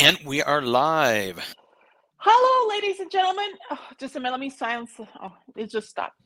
[0.00, 1.54] And we are live.
[2.16, 3.50] Hello, ladies and gentlemen.
[3.70, 4.92] Oh, just a minute, let me silence.
[4.98, 6.16] Oh, it just stopped.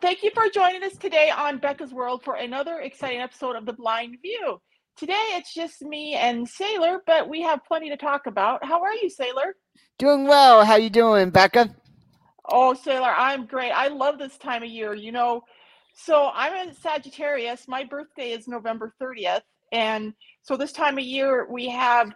[0.00, 3.74] Thank you for joining us today on Becca's World for another exciting episode of The
[3.74, 4.58] Blind View.
[4.96, 8.64] Today it's just me and Saylor, but we have plenty to talk about.
[8.64, 9.52] How are you, Saylor?
[9.98, 10.64] Doing well.
[10.64, 11.76] How are you doing, Becca?
[12.48, 13.72] Oh, Saylor, I'm great.
[13.72, 14.94] I love this time of year.
[14.94, 15.42] You know,
[15.94, 17.68] so I'm a Sagittarius.
[17.68, 19.42] My birthday is November 30th.
[19.72, 22.10] And so this time of year we have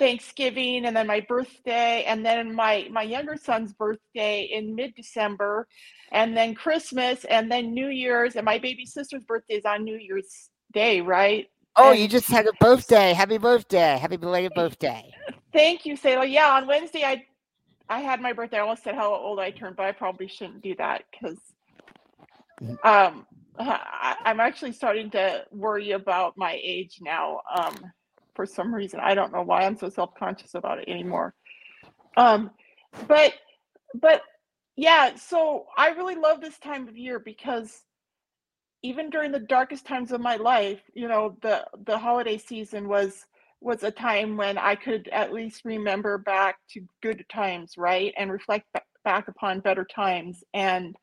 [0.00, 5.68] Thanksgiving and then my birthday and then my my younger son's birthday in mid-December
[6.10, 9.98] and then Christmas and then New Year's and my baby sister's birthday is on New
[9.98, 11.48] Year's Day, right?
[11.76, 13.12] Oh, And you just had a birthday.
[13.12, 13.98] Happy birthday.
[13.98, 15.14] Happy belated birthday.
[15.52, 16.30] thank you, Saylor.
[16.30, 17.26] Yeah, on Wednesday I
[17.90, 18.56] I had my birthday.
[18.58, 21.38] I almost said how old I turned, but I probably shouldn't do that because
[22.84, 23.26] um
[23.58, 27.42] I, I'm actually starting to worry about my age now.
[27.54, 27.92] Um
[28.34, 29.00] for some reason.
[29.00, 31.34] I don't know why I'm so self-conscious about it anymore.
[32.16, 32.50] Um
[33.06, 33.34] but
[33.94, 34.22] but
[34.76, 37.82] yeah, so I really love this time of year because
[38.82, 43.26] even during the darkest times of my life, you know, the the holiday season was
[43.60, 48.14] was a time when I could at least remember back to good times, right?
[48.16, 50.96] And reflect ba- back upon better times and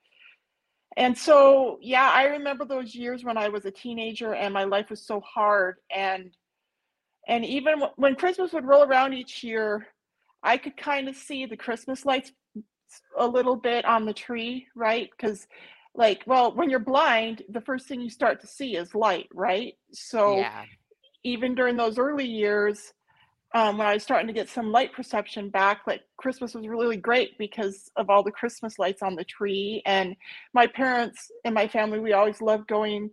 [0.96, 4.90] and so yeah, I remember those years when I was a teenager and my life
[4.90, 6.36] was so hard and
[7.28, 9.88] and even wh- when Christmas would roll around each year,
[10.44, 12.32] I could kind of see the Christmas lights
[13.18, 15.10] a little bit on the tree, right?
[15.12, 15.48] Because,
[15.94, 19.74] like, well, when you're blind, the first thing you start to see is light, right?
[19.92, 20.66] So Yeah.
[21.24, 22.94] even during those early years,
[23.56, 26.98] um, when I was starting to get some light perception back, like Christmas was really
[26.98, 29.82] great because of all the Christmas lights on the tree.
[29.86, 30.16] And
[30.54, 33.10] my parents and my family, we always loved going,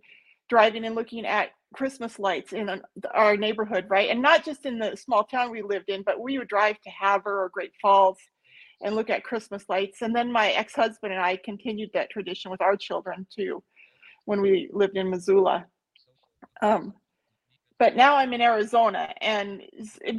[0.49, 2.81] driving and looking at Christmas lights in
[3.13, 4.09] our neighborhood, right?
[4.09, 6.89] And not just in the small town we lived in, but we would drive to
[6.89, 8.17] Havre or Great Falls
[8.81, 10.01] and look at Christmas lights.
[10.01, 13.63] And then my ex-husband and I continued that tradition with our children too,
[14.25, 15.65] when we lived in Missoula.
[16.61, 16.93] Um,
[17.77, 19.61] but now I'm in Arizona, and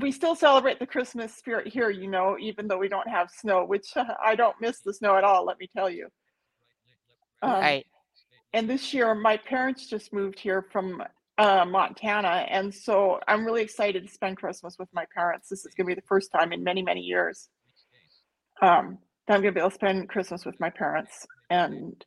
[0.01, 3.65] we still celebrate the Christmas spirit here, you know, even though we don't have snow,
[3.65, 3.89] which
[4.23, 6.09] I don't miss the snow at all, let me tell you.
[7.43, 7.87] Um, Right.
[8.57, 11.03] And this year, my parents just moved here from
[11.37, 15.51] uh, Montana, and so I'm really excited to spend Christmas with my parents.
[15.51, 17.51] This is going to be the first time in many, many years
[18.63, 18.97] um,
[19.29, 22.03] that I'm going to be able to spend Christmas with my parents, and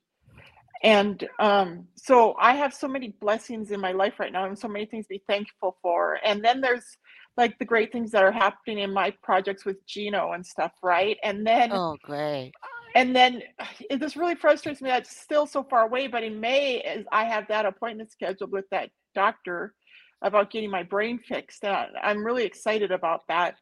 [0.81, 4.67] and um, so I have so many blessings in my life right now, and so
[4.67, 6.17] many things to be thankful for.
[6.25, 6.97] And then there's
[7.37, 11.17] like the great things that are happening in my projects with Gino and stuff, right?
[11.23, 12.53] And then Oh, great.
[12.95, 13.41] And then
[13.99, 16.07] this really frustrates me That's still so far away.
[16.07, 19.73] But in May, is I have that appointment scheduled with that doctor
[20.21, 21.63] about getting my brain fixed.
[21.63, 23.55] And I'm really excited about that.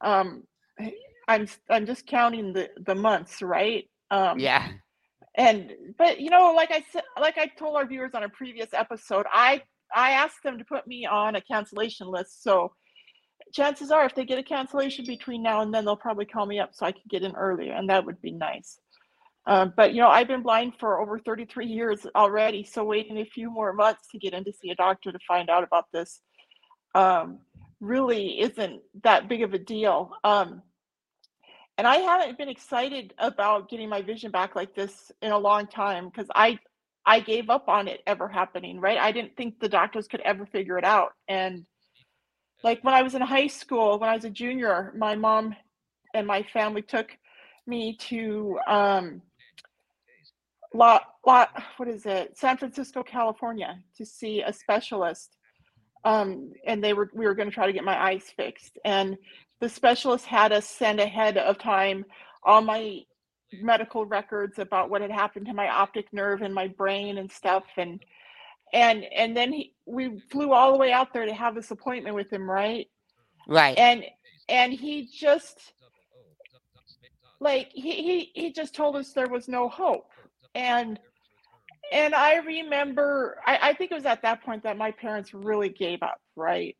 [0.00, 0.44] Um,
[1.28, 3.84] I'm I'm just counting the the months, right?
[4.10, 4.66] Um, Yeah.
[5.36, 8.70] and but you know, like I said, like I told our viewers on a previous
[8.72, 9.62] episode, I
[9.94, 12.42] I asked them to put me on a cancellation list.
[12.42, 12.72] So
[13.52, 16.58] chances are, if they get a cancellation between now and then, they'll probably call me
[16.58, 18.78] up so I can get in earlier, and that would be nice.
[19.46, 23.24] Um, but you know, I've been blind for over 33 years already, so waiting a
[23.24, 26.20] few more months to get in to see a doctor to find out about this
[26.94, 27.38] um,
[27.80, 30.12] really isn't that big of a deal.
[30.24, 30.62] Um,
[31.78, 35.66] and I haven't been excited about getting my vision back like this in a long
[35.66, 36.58] time because I
[37.06, 38.98] I gave up on it ever happening, right?
[38.98, 41.12] I didn't think the doctors could ever figure it out.
[41.26, 41.64] And
[42.62, 45.54] like when I was in high school, when I was a junior, my mom
[46.14, 47.16] and my family took
[47.66, 49.22] me to um
[50.74, 51.46] La, La,
[51.78, 52.36] what is it?
[52.36, 55.36] San Francisco, California to see a specialist.
[56.04, 58.78] Um, and they were we were going to try to get my eyes fixed.
[58.84, 59.16] And
[59.60, 62.04] the specialist had us send ahead of time
[62.44, 63.00] all my
[63.60, 67.64] medical records about what had happened to my optic nerve and my brain and stuff.
[67.76, 68.00] And
[68.72, 72.16] and and then he, we flew all the way out there to have this appointment
[72.16, 72.88] with him, right?
[73.48, 73.78] Right.
[73.78, 74.04] And
[74.48, 75.72] and he just
[77.40, 80.10] like he he, he just told us there was no hope.
[80.54, 80.98] And
[81.92, 85.70] and I remember I, I think it was at that point that my parents really
[85.70, 86.76] gave up, right?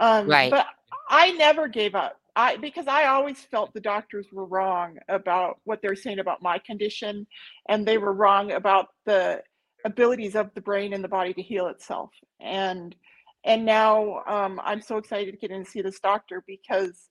[0.00, 0.50] Um, Right.
[0.50, 0.66] but
[1.10, 2.18] I never gave up.
[2.36, 6.58] I because I always felt the doctors were wrong about what they're saying about my
[6.58, 7.26] condition,
[7.68, 9.42] and they were wrong about the
[9.84, 12.10] abilities of the brain and the body to heal itself.
[12.40, 12.94] And
[13.44, 17.08] and now um, I'm so excited to get in and see this doctor because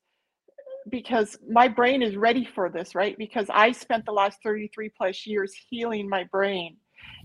[0.90, 3.18] because my brain is ready for this, right?
[3.18, 6.78] Because I spent the last 33 plus years healing my brain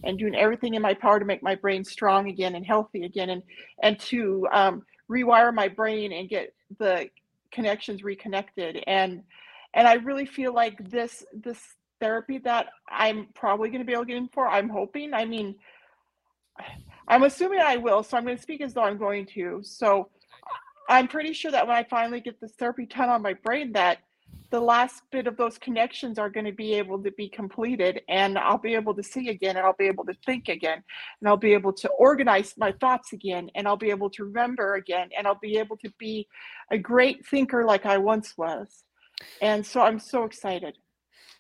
[0.05, 3.31] and doing everything in my power to make my brain strong again and healthy again
[3.31, 3.43] and
[3.83, 7.09] and to um, rewire my brain and get the
[7.53, 9.23] connections reconnected and
[9.75, 11.61] and I really feel like this this
[12.01, 14.49] therapy that I'm probably going to be able to get in for.
[14.49, 15.15] I'm hoping.
[15.15, 15.55] I mean,
[17.09, 19.61] I'm assuming I will, so I'm going to speak as though I'm going to.
[19.63, 20.09] So
[20.89, 23.99] I'm pretty sure that when I finally get this therapy done on my brain, that
[24.51, 28.37] the last bit of those connections are going to be able to be completed and
[28.37, 30.83] I'll be able to see again and I'll be able to think again
[31.21, 34.75] and I'll be able to organize my thoughts again and I'll be able to remember
[34.75, 36.27] again and I'll be able to be
[36.71, 38.83] a great thinker like I once was.
[39.41, 40.77] And so I'm so excited.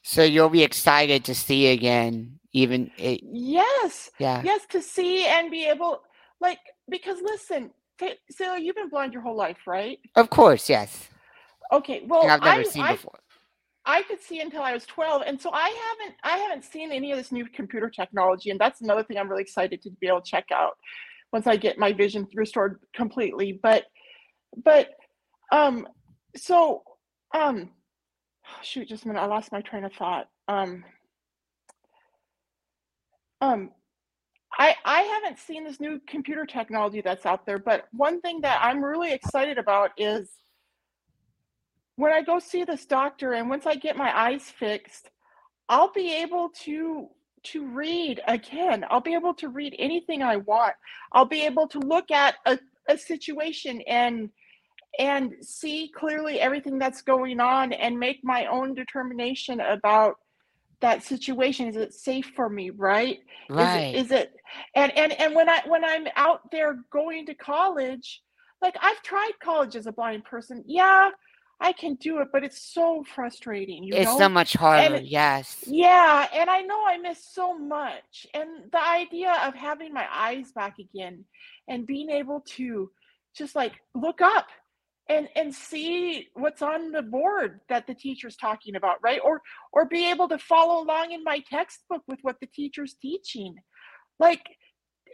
[0.02, 4.10] So you'll be excited to see again, even it, Yes.
[4.18, 4.42] yeah.
[4.44, 6.02] Yes, to see and be able
[6.40, 6.58] like
[6.88, 7.70] because listen,
[8.30, 9.98] so you've been blind your whole life, right?
[10.16, 11.08] Of course, yes.
[11.72, 12.04] Okay.
[12.06, 13.18] Well, and I've never I, seen I, before.
[13.84, 17.12] I could see until I was 12 and so I haven't I haven't seen any
[17.12, 20.20] of this new computer technology and that's another thing I'm really excited to be able
[20.20, 20.76] to check out
[21.32, 23.84] once I get my vision restored completely but
[24.64, 24.90] but
[25.52, 25.88] um
[26.36, 26.82] so
[27.34, 27.70] um
[28.62, 30.84] shoot just a minute I lost my train of thought um
[33.40, 33.70] um
[34.58, 38.60] I I haven't seen this new computer technology that's out there but one thing that
[38.62, 40.30] I'm really excited about is
[42.00, 45.10] when I go see this doctor and once I get my eyes fixed,
[45.68, 47.08] I'll be able to
[47.42, 48.84] to read again.
[48.90, 50.74] I'll be able to read anything I want.
[51.12, 52.58] I'll be able to look at a,
[52.88, 54.30] a situation and
[54.98, 60.16] and see clearly everything that's going on and make my own determination about
[60.80, 63.94] that situation is it safe for me right Right.
[63.94, 64.32] is it, is it
[64.74, 68.22] and and and when i when i'm out there going to college
[68.62, 71.10] like i've tried college as a blind person yeah
[71.62, 74.16] I can do it, but it's so frustrating, you it's know?
[74.16, 75.62] so much harder, it- yes.
[75.66, 78.26] Yeah, and I know I miss so much.
[78.32, 81.24] And the idea of having my eyes back again
[81.68, 82.90] and being able to
[83.36, 84.46] just like look up
[85.10, 89.20] and and see what's on the board that the teacher's talking about, right?
[89.22, 89.42] Or
[89.72, 93.56] or be able to follow along in my textbook with what the teacher's teaching.
[94.18, 94.42] Like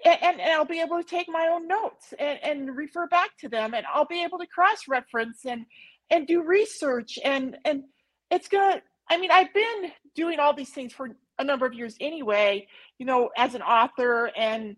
[0.04, 3.48] and, and I'll be able to take my own notes and, and refer back to
[3.48, 5.64] them and I'll be able to cross-reference and
[6.10, 7.84] and do research and and
[8.30, 11.96] it's gonna I mean, I've been doing all these things for a number of years
[12.00, 12.66] anyway,
[12.98, 14.76] you know, as an author and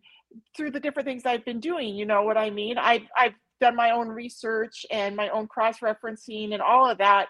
[0.57, 2.79] through the different things I've been doing, you know what I mean?
[2.79, 7.29] I've I've done my own research and my own cross-referencing and all of that.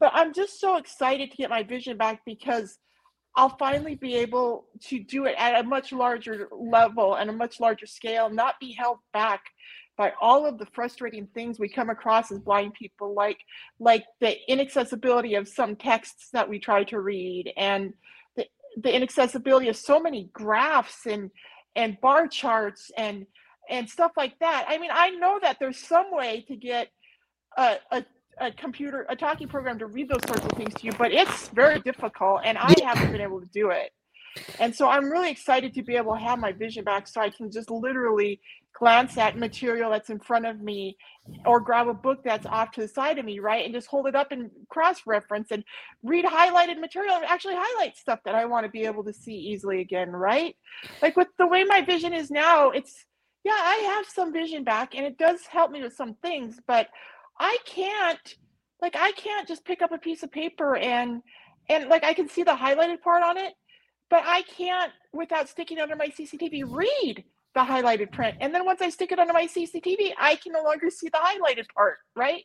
[0.00, 2.78] But I'm just so excited to get my vision back because
[3.36, 7.60] I'll finally be able to do it at a much larger level and a much
[7.60, 9.42] larger scale, not be held back
[9.96, 13.38] by all of the frustrating things we come across as blind people, like
[13.80, 17.92] like the inaccessibility of some texts that we try to read and
[18.36, 21.30] the, the inaccessibility of so many graphs and
[21.76, 23.26] and bar charts and
[23.68, 24.66] and stuff like that.
[24.68, 26.88] I mean, I know that there's some way to get
[27.56, 28.04] a, a
[28.40, 31.48] a computer a talking program to read those sorts of things to you, but it's
[31.48, 33.90] very difficult and I haven't been able to do it.
[34.60, 37.30] And so I'm really excited to be able to have my vision back so I
[37.30, 38.40] can just literally
[38.78, 40.96] glance at material that's in front of me
[41.44, 43.64] or grab a book that's off to the side of me, right?
[43.64, 45.64] And just hold it up and cross reference and
[46.04, 49.34] read highlighted material and actually highlight stuff that I want to be able to see
[49.34, 50.54] easily again, right?
[51.02, 53.04] Like with the way my vision is now, it's
[53.48, 56.88] yeah, I have some vision back and it does help me with some things, but
[57.40, 58.36] I can't
[58.82, 61.22] like I can't just pick up a piece of paper and
[61.70, 63.54] and like I can see the highlighted part on it,
[64.10, 67.24] but I can't without sticking under my CCTV read
[67.54, 68.36] the highlighted print.
[68.38, 71.16] And then once I stick it under my CCTV, I can no longer see the
[71.16, 72.44] highlighted part, right?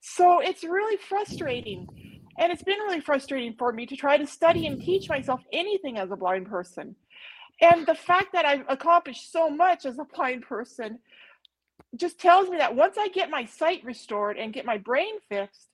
[0.00, 1.86] So it's really frustrating.
[2.38, 5.96] And it's been really frustrating for me to try to study and teach myself anything
[5.96, 6.96] as a blind person.
[7.60, 10.98] And the fact that I've accomplished so much as a blind person
[11.96, 15.68] just tells me that once I get my sight restored and get my brain fixed,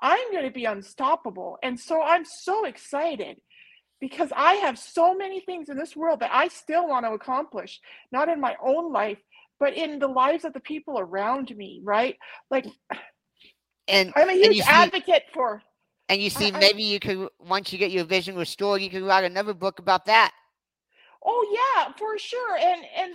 [0.00, 1.58] I'm going to be unstoppable.
[1.62, 3.40] And so I'm so excited
[4.00, 7.80] because I have so many things in this world that I still want to accomplish,
[8.12, 9.18] not in my own life,
[9.58, 12.16] but in the lives of the people around me, right?
[12.50, 12.66] Like
[13.88, 15.62] And I'm a huge see- advocate for
[16.08, 19.02] and you see, I- maybe you could once you get your vision restored, you could
[19.02, 20.32] write another book about that.
[21.26, 22.56] Oh yeah, for sure.
[22.56, 23.14] And and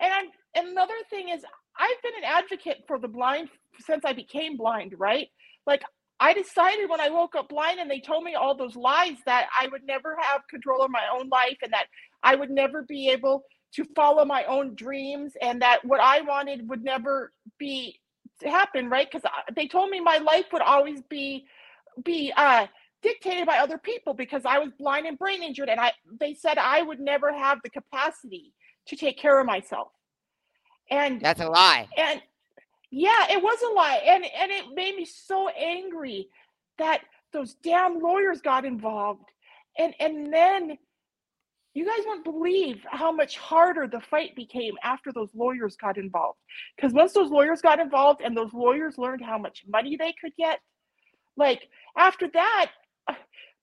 [0.00, 1.44] and I'm another thing is
[1.78, 3.48] I've been an advocate for the blind
[3.86, 5.28] since I became blind, right?
[5.66, 5.82] Like
[6.20, 9.48] I decided when I woke up blind and they told me all those lies that
[9.58, 11.86] I would never have control of my own life and that
[12.22, 16.68] I would never be able to follow my own dreams and that what I wanted
[16.68, 17.98] would never be
[18.44, 19.08] happen, right?
[19.10, 21.46] Because they told me my life would always be
[22.04, 22.66] be uh
[23.02, 26.58] dictated by other people because I was blind and brain injured and I they said
[26.58, 28.52] I would never have the capacity
[28.86, 29.88] to take care of myself.
[30.90, 31.88] And That's a lie.
[31.96, 32.20] and
[32.90, 34.00] Yeah, it was a lie.
[34.06, 36.28] And and it made me so angry
[36.78, 39.24] that those damn lawyers got involved.
[39.78, 40.78] And and then
[41.74, 46.38] you guys won't believe how much harder the fight became after those lawyers got involved.
[46.76, 50.32] Because once those lawyers got involved and those lawyers learned how much money they could
[50.36, 50.60] get,
[51.36, 52.72] like after that,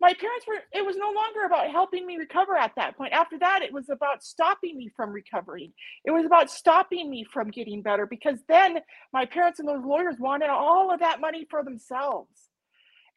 [0.02, 3.12] my parents were, it was no longer about helping me recover at that point.
[3.12, 5.74] After that, it was about stopping me from recovering.
[6.06, 8.80] It was about stopping me from getting better because then
[9.12, 12.50] my parents and those lawyers wanted all of that money for themselves.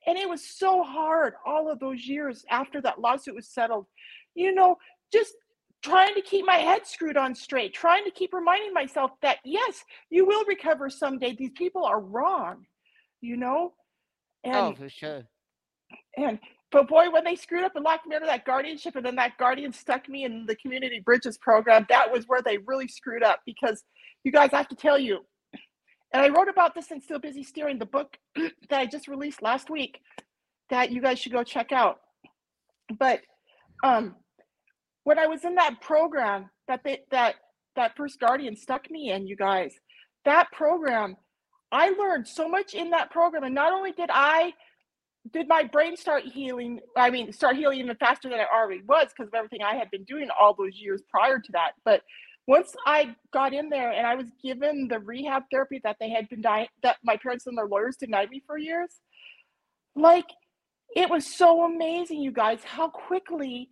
[0.06, 3.86] And it was so hard all of those years after that lawsuit was settled,
[4.34, 4.76] you know,
[5.12, 5.34] just
[5.84, 9.84] trying to keep my head screwed on straight, trying to keep reminding myself that, yes,
[10.10, 11.36] you will recover someday.
[11.36, 12.66] These people are wrong,
[13.20, 13.74] you know?
[14.42, 15.22] And, oh, for sure.
[16.16, 16.40] And
[16.72, 19.36] but boy, when they screwed up and locked me under that guardianship, and then that
[19.38, 23.40] guardian stuck me in the community bridges program, that was where they really screwed up.
[23.44, 23.84] Because
[24.24, 25.20] you guys, I have to tell you,
[26.12, 29.42] and I wrote about this in Still Busy Steering, the book that I just released
[29.42, 30.00] last week,
[30.70, 32.00] that you guys should go check out.
[32.98, 33.20] But
[33.84, 34.16] um,
[35.04, 37.34] when I was in that program that they, that
[37.76, 39.74] that first guardian stuck me in, you guys,
[40.24, 41.16] that program,
[41.70, 44.52] I learned so much in that program, and not only did I
[45.30, 46.80] did my brain start healing?
[46.96, 49.90] I mean, start healing even faster than it already was because of everything I had
[49.90, 51.72] been doing all those years prior to that.
[51.84, 52.02] But
[52.48, 56.28] once I got in there and I was given the rehab therapy that they had
[56.28, 58.90] been dying, that my parents and their lawyers denied me for years,
[59.94, 60.26] like
[60.96, 63.68] it was so amazing, you guys, how quickly,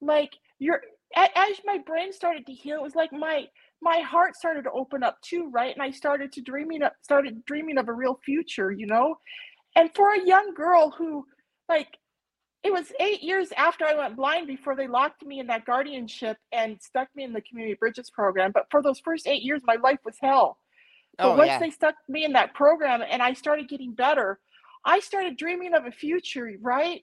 [0.00, 0.82] like you're
[1.16, 3.46] as my brain started to heal, it was like my
[3.82, 5.74] my heart started to open up too, right?
[5.74, 9.16] And I started to dreaming up started dreaming of a real future, you know
[9.76, 11.26] and for a young girl who
[11.68, 11.98] like
[12.62, 16.36] it was eight years after I went blind before they locked me in that guardianship
[16.52, 18.52] and stuck me in the community bridges program.
[18.52, 20.58] But for those first eight years, my life was hell.
[21.18, 21.58] But Oh, once yeah.
[21.58, 24.38] they stuck me in that program and I started getting better,
[24.84, 27.02] I started dreaming of a future, right?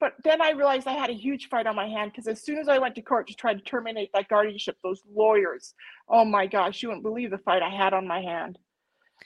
[0.00, 2.58] But then I realized I had a huge fight on my hand because as soon
[2.58, 5.74] as I went to court to try to terminate that guardianship, those lawyers,
[6.08, 8.58] oh my gosh, you wouldn't believe the fight I had on my hand,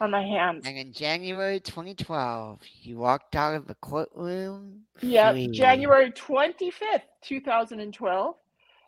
[0.01, 0.65] on my hands.
[0.67, 4.83] And in January 2012, you walked out of the courtroom.
[5.01, 5.33] Yeah.
[5.51, 8.35] January 25th, 2012.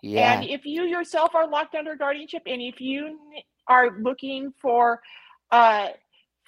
[0.02, 0.40] Yeah.
[0.40, 3.18] And if you yourself are locked under guardianship and if you
[3.66, 5.00] are looking for
[5.50, 5.88] uh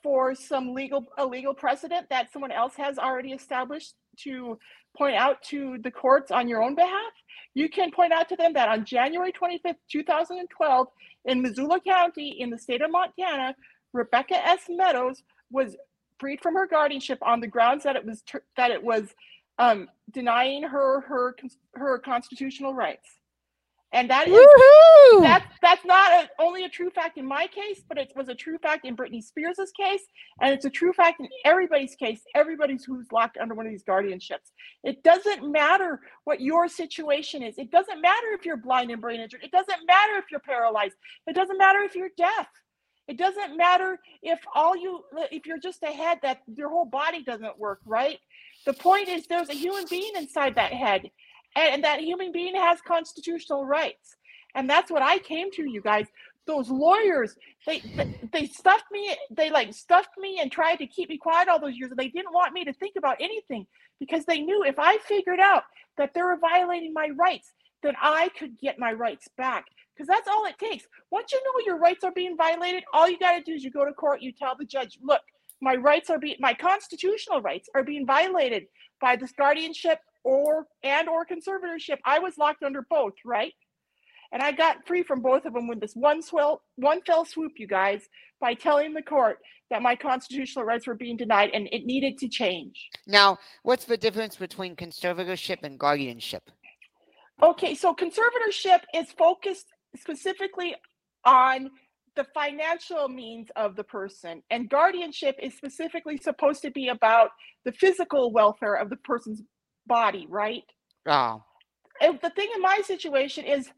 [0.03, 4.59] for some legal a legal precedent that someone else has already established to
[4.97, 7.13] point out to the courts on your own behalf,
[7.55, 10.87] you can point out to them that on January 25th, 2012,
[11.25, 13.55] in Missoula County in the state of Montana,
[13.93, 14.63] Rebecca S.
[14.69, 15.77] Meadows was
[16.19, 19.09] freed from her guardianship on the grounds that it was ter- that it was
[19.59, 21.35] um, denying her her
[21.75, 23.09] her constitutional rights,
[23.93, 24.35] and that is
[25.21, 28.35] that's that's not a, only a true fact in my case, but it was a
[28.35, 30.03] true fact in Britney Spears' case,
[30.41, 32.23] and it's a true fact in everybody's case.
[32.35, 34.53] Everybody's who's locked under one of these guardianships.
[34.85, 37.59] It doesn't matter what your situation is.
[37.59, 39.45] It doesn't matter if you're blind and brain injured.
[39.45, 40.95] It doesn't matter if you're paralyzed.
[41.27, 42.49] It doesn't matter if you're deaf.
[43.13, 47.23] It doesn't matter if all you if you're just a head that your whole body
[47.23, 48.19] doesn't work right.
[48.65, 51.11] The point is there's a human being inside that head,
[51.55, 54.17] and, that human being has constitutional rights.
[54.55, 56.07] And that's what I came to, you guys.
[56.47, 61.11] Those lawyers, they, they they stuffed me, they like stuffed me and tried to keep
[61.11, 61.91] me quiet all those years.
[61.91, 63.67] And they didn't want me to think about anything
[64.01, 65.65] because they knew if I figured out
[65.99, 67.53] that they were violating my rights,
[67.83, 69.67] then I could get my rights back.
[69.95, 70.87] Because that's all it takes.
[71.11, 73.71] Once you know your rights are being violated, all you got to do is you
[73.71, 75.21] go to court, you tell the judge, look,
[75.61, 78.65] my rights are being my constitutional rights are being violated
[79.01, 81.99] by this guardianship or and or conservatorship.
[82.05, 83.53] I was locked under both, right?
[84.33, 87.53] And I got free from both of them with this one swell, one fell swoop,
[87.57, 88.09] you guys,
[88.41, 89.39] by telling the court
[89.71, 92.89] that my constitutional rights were being denied and it needed to change.
[93.07, 96.43] Now, what's the difference between conservatorship and guardianship?
[97.43, 100.75] Okay, so conservatorship is focused specifically
[101.25, 101.71] on
[102.15, 107.31] the financial means of the person, and guardianship is specifically supposed to be about
[107.65, 109.43] the physical welfare of the person's
[109.87, 110.65] body, right?
[111.07, 111.43] Oh,
[112.01, 113.69] And the thing in my situation is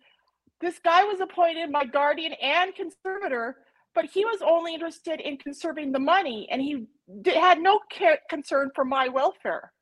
[0.60, 3.56] this guy was appointed my guardian and conservator,
[3.94, 6.86] but he was only interested in conserving the money and he
[7.22, 9.72] d- had no care, concern for my welfare.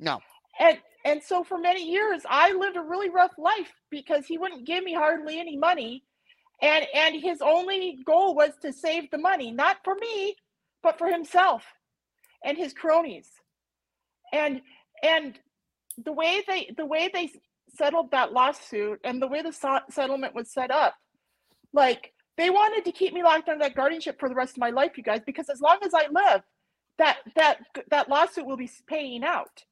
[0.00, 0.20] no.
[0.60, 4.66] And and so for many years I lived a really rough life because he wouldn't
[4.66, 6.04] give me hardly any money
[6.62, 10.36] and and his only goal was to save the money, not for me,
[10.82, 11.64] but for himself
[12.44, 13.28] and his cronies.
[14.32, 14.62] And
[15.02, 15.38] and
[16.02, 17.30] the way they the way they
[17.76, 20.94] settled that lawsuit and the way the so- settlement was set up
[21.72, 24.70] like they wanted to keep me locked under that guardianship for the rest of my
[24.70, 26.42] life, you guys, because as long as I live,
[26.98, 27.58] that that
[27.90, 29.64] that lawsuit will be paying out.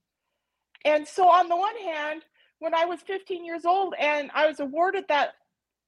[0.85, 2.23] And so on the one hand,
[2.59, 5.35] when I was 15 years old and I was awarded that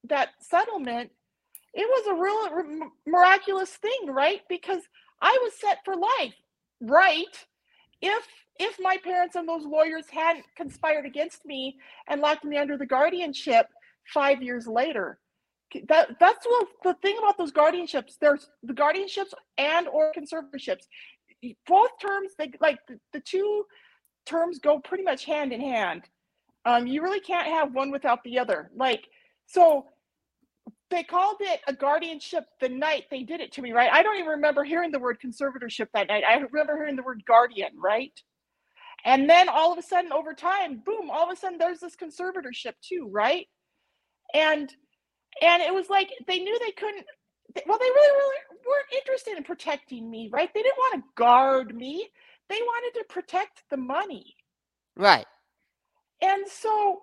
[0.07, 1.11] that settlement,
[1.73, 4.41] it was a real miraculous thing, right?
[4.49, 4.81] Because
[5.21, 6.35] I was set for life,
[6.81, 7.45] right?
[8.01, 8.27] If
[8.59, 12.85] if my parents and those lawyers hadn't conspired against me and locked me under the
[12.85, 13.67] guardianship
[14.13, 15.19] five years later.
[15.89, 18.17] That that's what the thing about those guardianships.
[18.21, 20.83] There's the guardianships and or conservatorships.
[21.67, 23.65] Both terms, they like the, the two
[24.25, 26.03] terms go pretty much hand in hand.
[26.65, 28.71] Um, you really can't have one without the other.
[28.75, 29.05] Like
[29.47, 29.85] so,
[30.89, 33.91] they called it a guardianship the night they did it to me, right?
[33.91, 36.23] I don't even remember hearing the word conservatorship that night.
[36.27, 38.13] I remember hearing the word guardian, right?
[39.05, 41.95] And then all of a sudden, over time, boom, all of a sudden there's this
[41.95, 43.47] conservatorship too, right?
[44.33, 44.73] And
[45.41, 47.05] and it was like they knew they couldn't
[47.67, 50.49] well, they really, really weren't interested in protecting me, right?
[50.53, 52.09] They didn't want to guard me.
[52.49, 54.35] They wanted to protect the money.
[54.95, 55.25] Right.
[56.21, 57.01] And so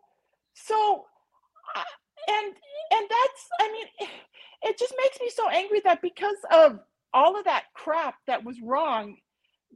[0.55, 1.05] so
[1.75, 1.83] uh,
[2.29, 2.55] and
[2.93, 4.09] and that's i mean
[4.63, 6.79] it just makes me so angry that because of
[7.15, 9.17] all of that crap that was wrong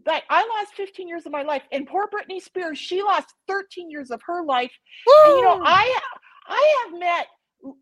[0.04, 3.90] that i lost 15 years of my life and poor britney spears she lost 13
[3.90, 4.72] years of her life
[5.06, 6.00] and, you know i
[6.46, 7.26] i have met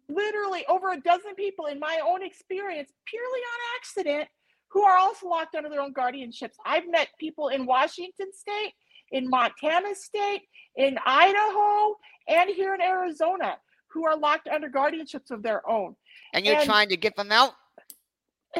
[0.08, 4.28] literally over a dozen people in my own experience purely on accident
[4.74, 8.74] who are also locked under their own guardianships i've met people in washington state
[9.12, 10.42] in montana state
[10.76, 11.94] in idaho
[12.28, 13.56] and here in arizona
[13.94, 15.94] who are locked under guardianships of their own.
[16.34, 17.52] And you're and, trying to get them out?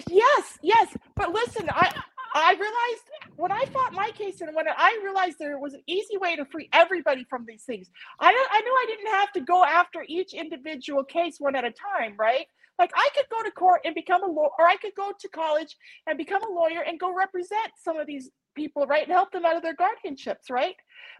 [0.09, 0.97] Yes, yes.
[1.17, 1.93] But listen, I
[2.37, 6.17] I realized when I fought my case and when I realized there was an easy
[6.17, 7.91] way to free everybody from these things.
[8.19, 11.71] I I knew I didn't have to go after each individual case one at a
[11.71, 12.47] time, right?
[12.79, 15.29] Like I could go to court and become a lawyer, or I could go to
[15.29, 19.05] college and become a lawyer and go represent some of these people, right?
[19.05, 20.75] And help them out of their guardianships, right?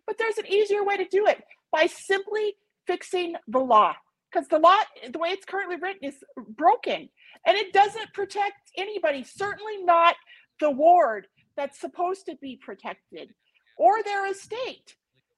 [0.07, 3.95] But there's an easier way to do it by simply fixing the law
[4.31, 4.77] because the law,
[5.11, 6.17] the way it's currently written, is
[6.57, 7.09] broken
[7.47, 10.17] and it doesn't protect anybody, certainly not
[10.61, 13.31] the ward that's supposed to be protected
[13.79, 14.97] or their estate.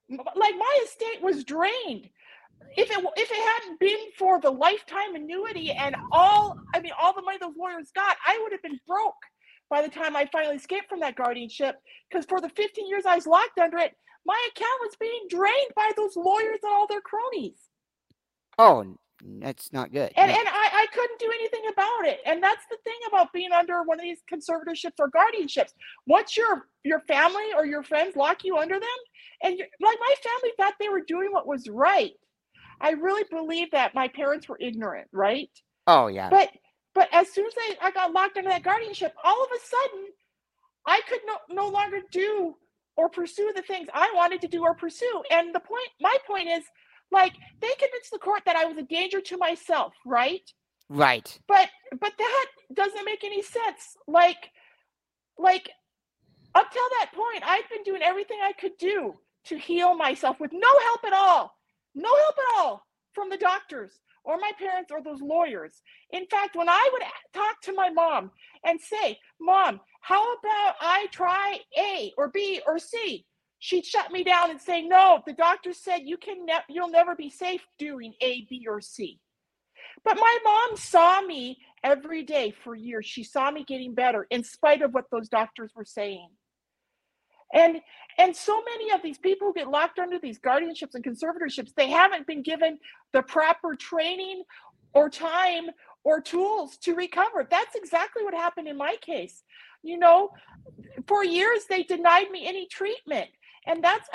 [0.08, 2.08] Like my estate was drained.
[2.76, 7.14] If it if it hadn't been for the lifetime annuity and all, I mean, all
[7.14, 9.14] the money those lawyers got, I would have been broke
[9.70, 11.76] by the time I finally escaped from that guardianship.
[12.10, 13.92] Because for the 15 years I was locked under it,
[14.26, 17.58] my account was being drained by those lawyers and all their cronies.
[18.58, 18.96] Oh,
[19.40, 20.12] that's not good.
[20.16, 22.20] And and I, I couldn't do anything about it.
[22.26, 25.72] And that's the thing about being under one of these conservatorships or guardianships.
[26.06, 28.98] Once your your family or your friends lock you under them,
[29.42, 32.12] and like my family thought they were doing what was right.
[32.80, 35.50] I really believe that my parents were ignorant, right?
[35.86, 36.30] Oh yeah.
[36.30, 36.50] But
[36.94, 40.06] but as soon as I, I got locked under that guardianship, all of a sudden
[40.86, 42.54] I could no, no longer do
[42.96, 45.22] or pursue the things I wanted to do or pursue.
[45.30, 46.64] And the point, my point is,
[47.10, 50.42] like they convinced the court that I was a danger to myself, right?
[50.88, 51.38] Right.
[51.46, 51.68] But
[52.00, 53.96] but that doesn't make any sense.
[54.06, 54.50] Like
[55.38, 55.70] like
[56.54, 59.14] up till that point, I've been doing everything I could do
[59.46, 61.55] to heal myself with no help at all.
[61.96, 65.82] No help at all from the doctors or my parents or those lawyers.
[66.12, 67.02] In fact, when I would
[67.34, 68.32] talk to my mom
[68.64, 73.26] and say, Mom, how about I try A or B or C?
[73.60, 77.16] she'd shut me down and say, "No, the doctor said you can ne- you'll never
[77.16, 79.20] be safe doing A, B, or C."
[80.04, 83.06] But my mom saw me every day for years.
[83.06, 86.35] She saw me getting better in spite of what those doctors were saying.
[87.54, 87.80] And
[88.18, 91.90] and so many of these people who get locked under these guardianships and conservatorships, they
[91.90, 92.78] haven't been given
[93.12, 94.42] the proper training
[94.94, 95.66] or time
[96.02, 97.46] or tools to recover.
[97.48, 99.42] That's exactly what happened in my case.
[99.82, 100.30] You know,
[101.06, 103.28] for years they denied me any treatment
[103.66, 104.08] and that's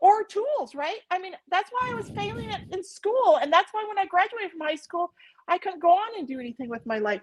[0.00, 0.98] or tools right?
[1.10, 4.06] I mean that's why i was failing it in school and that's why when i
[4.06, 5.12] graduated from high school
[5.48, 7.22] i couldn't go on and do anything with my life.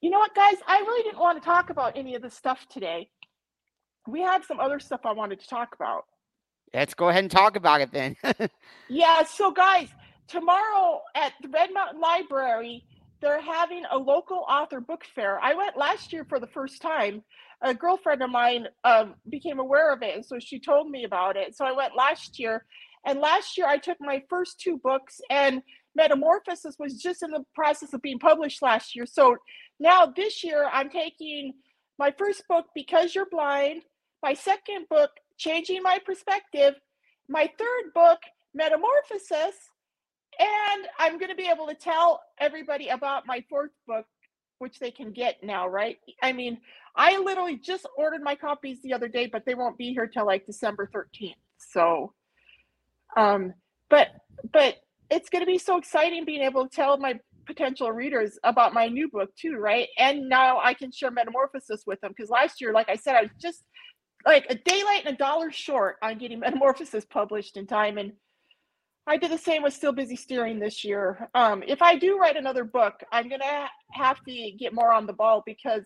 [0.00, 0.56] You know what guys?
[0.66, 3.08] I really didn't want to talk about any of this stuff today
[4.06, 6.04] we had some other stuff i wanted to talk about
[6.74, 8.16] let's go ahead and talk about it then
[8.88, 9.88] yeah so guys
[10.28, 12.84] tomorrow at the red mountain library
[13.20, 17.22] they're having a local author book fair i went last year for the first time
[17.62, 21.36] a girlfriend of mine um, became aware of it, and so she told me about
[21.36, 21.56] it.
[21.56, 22.64] So I went last year,
[23.06, 25.62] and last year I took my first two books, and
[25.94, 29.06] Metamorphosis was just in the process of being published last year.
[29.06, 29.36] So
[29.78, 31.52] now this year I'm taking
[31.98, 33.82] my first book, Because You're Blind,
[34.22, 36.74] my second book, Changing My Perspective,
[37.28, 38.18] my third book,
[38.54, 39.56] Metamorphosis,
[40.38, 44.06] and I'm going to be able to tell everybody about my fourth book,
[44.58, 45.98] which they can get now, right?
[46.22, 46.58] I mean,
[46.96, 50.26] I literally just ordered my copies the other day, but they won't be here till
[50.26, 51.34] like December 13th.
[51.58, 52.12] So,
[53.16, 53.54] um,
[53.90, 54.08] but
[54.52, 54.76] but
[55.10, 58.86] it's going to be so exciting being able to tell my potential readers about my
[58.88, 59.88] new book too, right?
[59.98, 63.30] And now I can share Metamorphosis with them because last year, like I said, I
[63.40, 63.64] just
[64.26, 68.12] like a daylight and a dollar short on getting Metamorphosis published in time, and
[69.06, 71.28] I did the same with Still Busy Steering this year.
[71.34, 75.12] Um, if I do write another book, I'm gonna have to get more on the
[75.12, 75.84] ball because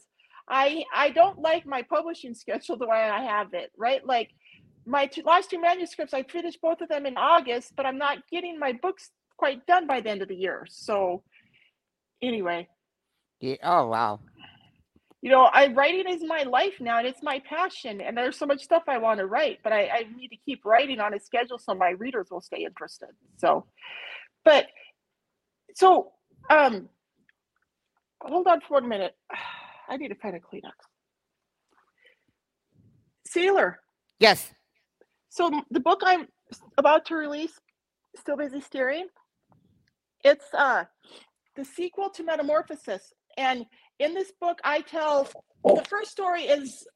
[0.48, 4.06] I I don't like my publishing schedule the way I have it, right?
[4.06, 4.30] Like
[4.86, 8.18] my two, last two manuscripts, I finished both of them in August, but I'm not
[8.30, 10.66] getting my books quite done by the end of the year.
[10.68, 11.22] So
[12.22, 12.68] anyway,
[13.40, 13.56] Yeah.
[13.62, 14.20] Oh wow.
[15.22, 18.00] You know, I writing is my life now and it's my passion.
[18.00, 20.64] And there's so much stuff I want to write, but I, I need to keep
[20.64, 23.08] writing on a schedule so my readers will stay interested.
[23.36, 23.66] So,
[24.44, 24.66] but
[25.74, 26.12] so
[26.50, 26.88] um
[28.20, 29.14] hold on for one minute.
[29.88, 30.72] I need to find a Kleenex.
[33.28, 33.76] Saylor.
[34.18, 34.50] Yes.
[35.28, 36.26] So the book I'm
[36.78, 37.52] about to release,
[38.16, 39.06] Still Busy Steering,
[40.24, 40.84] it's uh
[41.56, 43.12] the sequel to Metamorphosis.
[43.36, 43.66] And
[43.98, 45.28] in this book, I tell
[45.64, 46.86] the first story is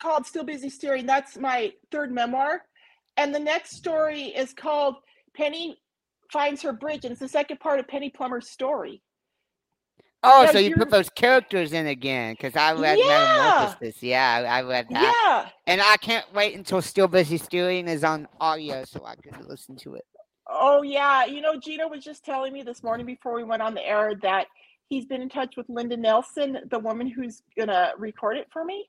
[0.00, 1.06] called Still Busy Steering.
[1.06, 2.62] That's my third memoir.
[3.16, 4.96] And the next story is called
[5.34, 5.78] Penny
[6.32, 7.04] Finds Her Bridge.
[7.04, 9.02] And it's the second part of Penny Plummer's story.
[10.22, 12.34] Oh, Yeah, so you put those characters in again?
[12.34, 13.66] Because I read Yeah.
[13.68, 14.02] Metamorphosis.
[14.02, 15.22] Yeah, I, I read that.
[15.24, 15.50] Yeah.
[15.66, 19.76] And I can't wait until Still Busy Steering is on audio so I can listen
[19.76, 20.04] to it.
[20.48, 23.74] Oh yeah, you know, Gino was just telling me this morning before we went on
[23.74, 24.46] the air that
[24.88, 28.88] he's been in touch with Linda Nelson, the woman who's gonna record it for me,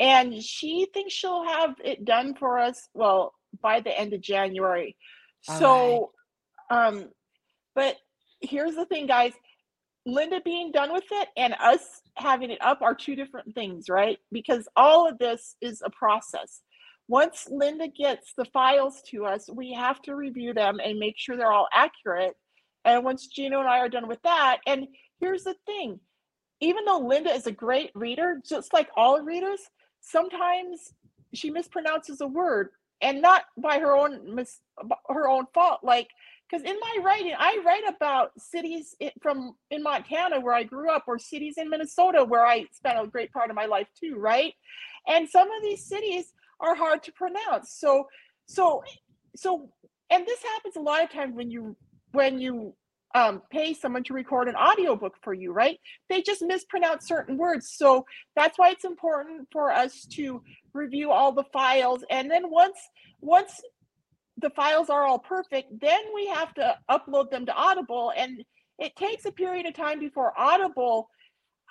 [0.00, 2.88] and she thinks she'll have it done for us.
[2.94, 4.96] Well, by the end of January.
[5.48, 6.12] All So,
[6.70, 7.10] um,
[7.74, 7.96] but
[8.40, 9.32] here's the thing, guys.
[10.06, 14.18] Linda being done with it and us having it up are two different things, right?
[14.30, 16.60] Because all of this is a process
[17.08, 21.36] once Linda gets the files to us, we have to review them and make sure
[21.36, 22.34] they're all accurate.
[22.84, 24.86] And once Gino and I are done with that, and
[25.24, 26.00] here's the thing.
[26.60, 29.60] Even though Linda is a great reader, just like all readers,
[30.00, 30.92] sometimes
[31.32, 34.60] she mispronounces a word and not by her own mis-
[35.08, 36.08] her own fault like
[36.48, 41.04] because in my writing i write about cities from in montana where i grew up
[41.08, 44.54] or cities in minnesota where i spent a great part of my life too right?
[45.06, 47.72] And some of these cities are hard to pronounce.
[47.72, 48.08] So
[48.46, 48.82] so
[49.36, 49.70] so
[50.10, 51.76] and this happens a lot of times when you
[52.12, 52.74] when you
[53.14, 55.78] um, pay someone to record an audiobook for you right?
[56.10, 57.72] They just mispronounce certain words.
[57.76, 58.04] So
[58.36, 62.04] that's why it's important for us to review all the files.
[62.10, 62.78] And then once
[63.20, 63.60] once
[64.38, 68.12] the files are all perfect then we have to upload them to audible.
[68.16, 68.44] And
[68.78, 71.08] it takes a period of time before audible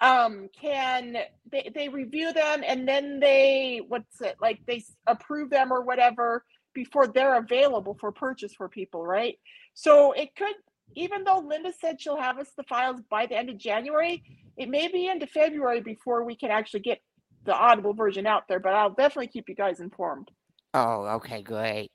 [0.02, 1.16] um can
[1.52, 6.44] they, they review them and then they what's it like they approve them or whatever
[6.74, 9.38] before they're available for purchase for people right?
[9.76, 10.56] So it could
[10.96, 14.24] even though linda said she'll have us the files by the end of january
[14.58, 17.00] it may be into february before we can actually get
[17.46, 20.30] the audible version out there but i'll definitely keep you guys informed
[20.76, 21.92] Oh, okay, great.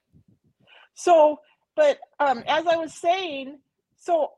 [0.95, 1.39] so,
[1.75, 3.59] but um, as I was saying,
[3.97, 4.31] so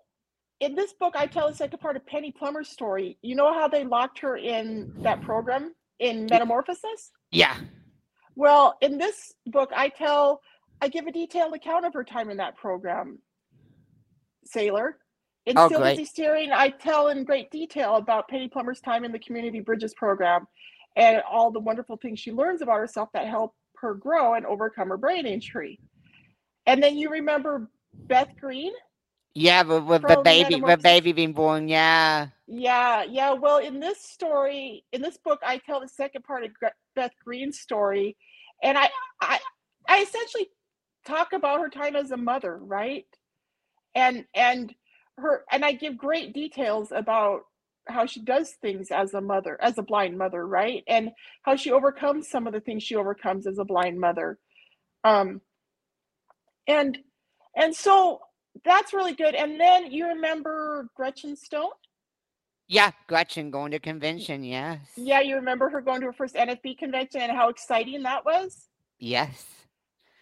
[0.60, 3.18] in this book, I tell the second part of Penny Plummer's story.
[3.20, 7.10] You know how they locked her in that program in Metamorphosis?
[7.30, 7.54] Yeah.
[8.34, 10.40] Well, in this book, I tell,
[10.80, 13.18] I give a detailed account of her time in that program,
[14.46, 14.92] Saylor.
[15.46, 15.96] In Oh, Still great.
[15.96, 19.94] Busy Steering, I tell in great detail about Penny Plummer's time in the Community Bridges
[19.94, 20.46] program
[20.96, 24.88] and all the wonderful things she learns about herself that help her grow and overcome
[24.88, 25.80] her brain injury.
[26.66, 28.72] And then you remember Beth Green?
[29.34, 31.68] Yeah, with, with the baby, the baby being born.
[31.68, 32.28] Yeah.
[32.46, 33.32] Yeah, yeah.
[33.32, 36.50] Well, in this story, in this book, I tell the second part of
[36.96, 38.16] Beth Green's story,
[38.62, 39.38] and I, I,
[39.88, 40.48] I essentially
[41.06, 43.06] talk about her time as a mother, right?
[43.94, 44.74] And and
[45.18, 47.42] her, and I give great details about
[47.88, 50.84] how she does things as a mother, as a blind mother, right?
[50.86, 51.10] And
[51.42, 54.38] how she overcomes some of the things she overcomes as a blind mother.
[55.04, 55.40] Um,
[56.66, 56.98] and
[57.56, 58.20] and so
[58.64, 59.34] that's really good.
[59.34, 61.70] And then you remember Gretchen Stone?
[62.68, 64.44] Yeah, Gretchen going to convention.
[64.44, 64.78] Yes.
[64.96, 68.68] Yeah, you remember her going to her first NFB convention and how exciting that was?
[69.00, 69.44] Yes.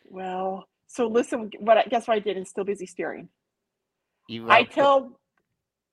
[0.07, 3.28] Well, so listen what I guess what I did in Still Busy Steering.
[4.49, 5.19] I tell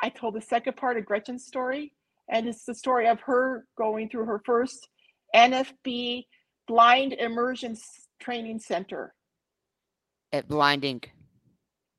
[0.01, 1.93] I told the second part of Gretchen's story,
[2.29, 4.87] and it's the story of her going through her first
[5.35, 6.25] NFB
[6.67, 7.77] blind immersion
[8.19, 9.13] training center.
[10.33, 11.01] at Blind Blinding.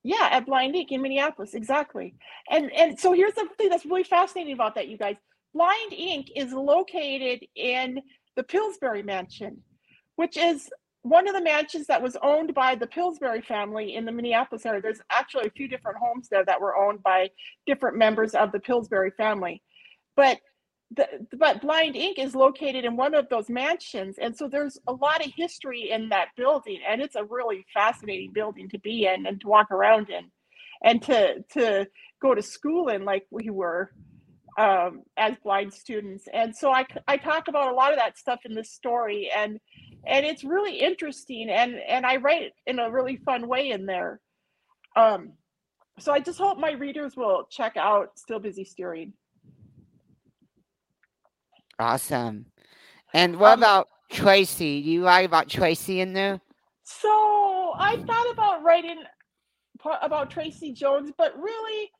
[0.02, 0.90] Yeah, at Blind Inc.
[0.90, 2.14] in Minneapolis, exactly.
[2.50, 5.16] And and so here's the thing that's really fascinating about that, you guys.
[5.54, 6.28] Blind Inc.
[6.36, 8.00] is located in
[8.36, 9.62] the Pillsbury Mansion,
[10.16, 10.68] which is
[11.08, 14.82] one of the mansions that was owned by the Pillsbury family in the Minneapolis area.
[14.82, 17.30] There's actually a few different homes there that were owned by
[17.64, 19.62] different members of the Pillsbury family.
[20.16, 20.38] But
[20.90, 22.18] the, but Blind Inc.
[22.18, 26.08] is located in one of those mansions, and so there's a lot of history in
[26.10, 30.10] that building, and it's a really fascinating building to be in and to walk around
[30.10, 30.30] in,
[30.84, 31.86] and to to
[32.22, 33.90] go to school in like we were
[34.58, 36.28] um, as blind students.
[36.32, 39.58] And so I I talk about a lot of that stuff in this story, and
[40.04, 43.86] and it's really interesting, and and I write it in a really fun way in
[43.86, 44.20] there.
[44.96, 45.32] Um,
[45.98, 49.12] so I just hope my readers will check out Still Busy Steering.
[51.78, 52.46] Awesome.
[53.14, 54.82] And what Um, about Tracy?
[54.82, 56.40] Do you write about Tracy in there?
[56.84, 59.02] So I thought about writing
[60.02, 61.90] about Tracy Jones, but really,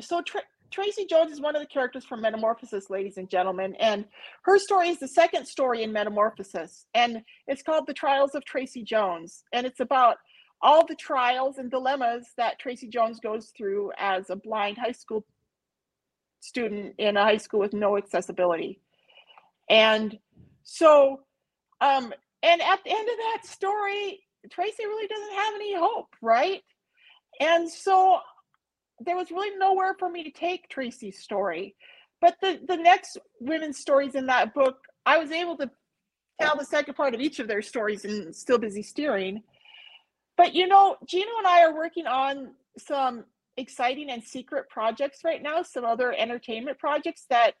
[0.00, 4.04] so Tra- Tracy Jones is one of the characters from Metamorphosis, ladies and gentlemen, and
[4.42, 8.82] her story is the second story in Metamorphosis, and it's called The Trials of Tracy
[8.82, 10.16] Jones, and it's about
[10.60, 15.24] all the trials and dilemmas that Tracy Jones goes through as a blind high school
[16.40, 18.80] student in a high school with no accessibility.
[19.70, 20.18] And
[20.64, 21.20] so,
[21.80, 26.62] um, and at the end of that story, Tracy really doesn't have any hope, right?
[27.40, 28.18] And so
[29.00, 31.74] there was really nowhere for me to take Tracy's story.
[32.20, 35.70] But the, the next women's stories in that book, I was able to
[36.40, 39.42] tell the second part of each of their stories and Still Busy Steering.
[40.36, 43.24] But you know, Gino and I are working on some
[43.56, 47.54] exciting and secret projects right now, some other entertainment projects that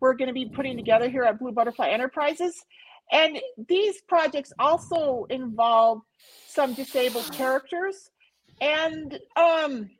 [0.00, 2.64] we're going to be putting together here at Blue Butterfly Enterprises.
[3.12, 6.02] And these projects also involve
[6.46, 8.10] some disabled characters.
[8.60, 9.90] And um,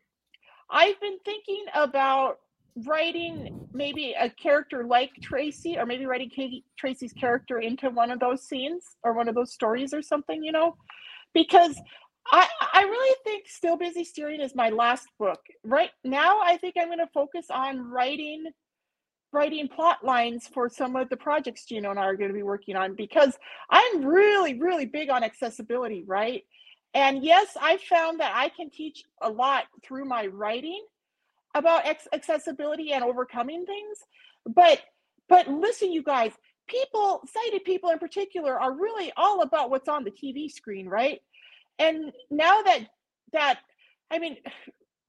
[0.70, 2.38] I've been thinking about
[2.86, 8.20] writing maybe a character like Tracy, or maybe writing Katie, Tracy's character into one of
[8.20, 10.76] those scenes or one of those stories or something, you know,
[11.34, 11.80] because
[12.32, 15.40] I, I really think Still Busy Steering is my last book.
[15.64, 18.44] Right now, I think I'm going to focus on writing
[19.32, 22.42] writing plot lines for some of the projects Gino and I are going to be
[22.42, 23.38] working on because
[23.70, 26.42] I'm really, really big on accessibility, right?
[26.94, 30.84] And yes, I found that I can teach a lot through my writing
[31.54, 33.98] about ex- accessibility and overcoming things.
[34.46, 34.80] But
[35.28, 36.32] but listen, you guys,
[36.66, 41.20] people, sighted people in particular, are really all about what's on the TV screen, right?
[41.78, 42.86] And now that
[43.32, 43.60] that
[44.10, 44.38] I mean,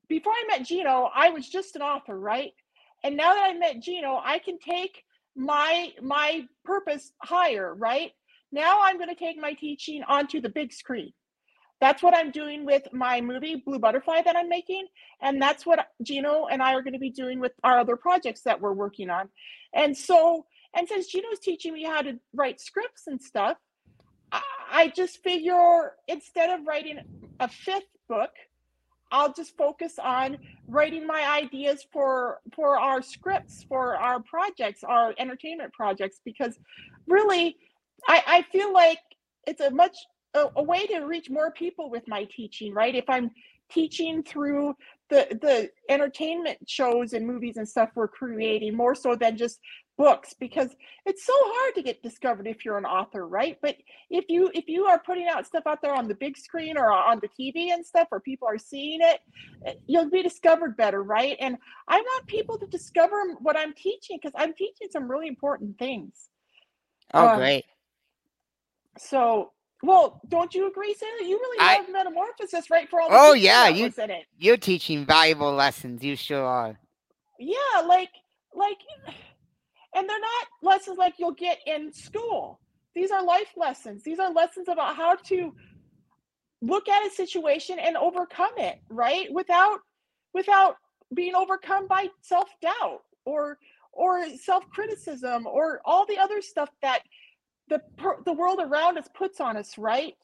[0.08, 2.52] before I met Gino, I was just an author, right?
[3.04, 5.04] And now that I met Gino, I can take
[5.36, 8.12] my my purpose higher, right?
[8.52, 11.14] Now I'm going to take my teaching onto the big screen.
[11.82, 14.86] That's what I'm doing with my movie Blue Butterfly that I'm making,
[15.20, 18.42] and that's what Gino and I are going to be doing with our other projects
[18.44, 19.30] that we're working on.
[19.74, 23.58] And so, and since Gino's teaching me how to write scripts and stuff,
[24.32, 24.42] I,
[24.72, 27.00] I just figure instead of writing
[27.40, 28.30] a fifth book,
[29.12, 35.16] I'll just focus on writing my ideas for for our scripts, for our projects, our
[35.18, 36.60] entertainment projects, because
[37.08, 37.58] really,
[38.08, 39.00] I, I feel like
[39.48, 39.98] it's a much
[40.34, 42.96] a, a way to reach more people with my teaching, right?
[42.96, 43.32] If I'm
[43.72, 44.76] teaching through
[45.10, 49.60] the the entertainment shows and movies and stuff we're creating more so than just
[49.98, 53.76] books because it's so hard to get discovered if you're an author right but
[54.10, 56.92] if you if you are putting out stuff out there on the big screen or
[56.92, 59.20] on the tv and stuff where people are seeing it
[59.66, 64.18] eh, you'll be discovered better right and i want people to discover what i'm teaching
[64.22, 66.30] because i'm teaching some really important things
[67.14, 67.66] Oh, um, great.
[68.98, 69.52] so
[69.84, 73.34] well don't you agree sarah you really I- love metamorphosis right for all the Oh,
[73.34, 76.04] yeah, you- was in it You're teaching valuable lessons.
[76.04, 76.78] You sure are.
[77.40, 78.10] yeah like
[78.54, 78.78] like
[79.96, 82.60] and they're not lessons like you'll get in school
[82.96, 85.54] these are life lessons these are lessons about how to
[86.62, 89.80] look at a situation and overcome it right without
[90.34, 90.76] without
[91.14, 93.58] being overcome by self-doubt or
[93.94, 97.02] or self-criticism or all the other stuff that
[97.72, 97.82] the
[98.26, 100.16] the world around us puts on us right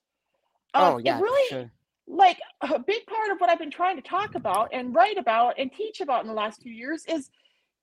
[0.73, 1.71] Um, oh, yeah, really sure.
[2.07, 5.55] like a big part of what I've been trying to talk about and write about
[5.57, 7.29] and teach about in the last few years is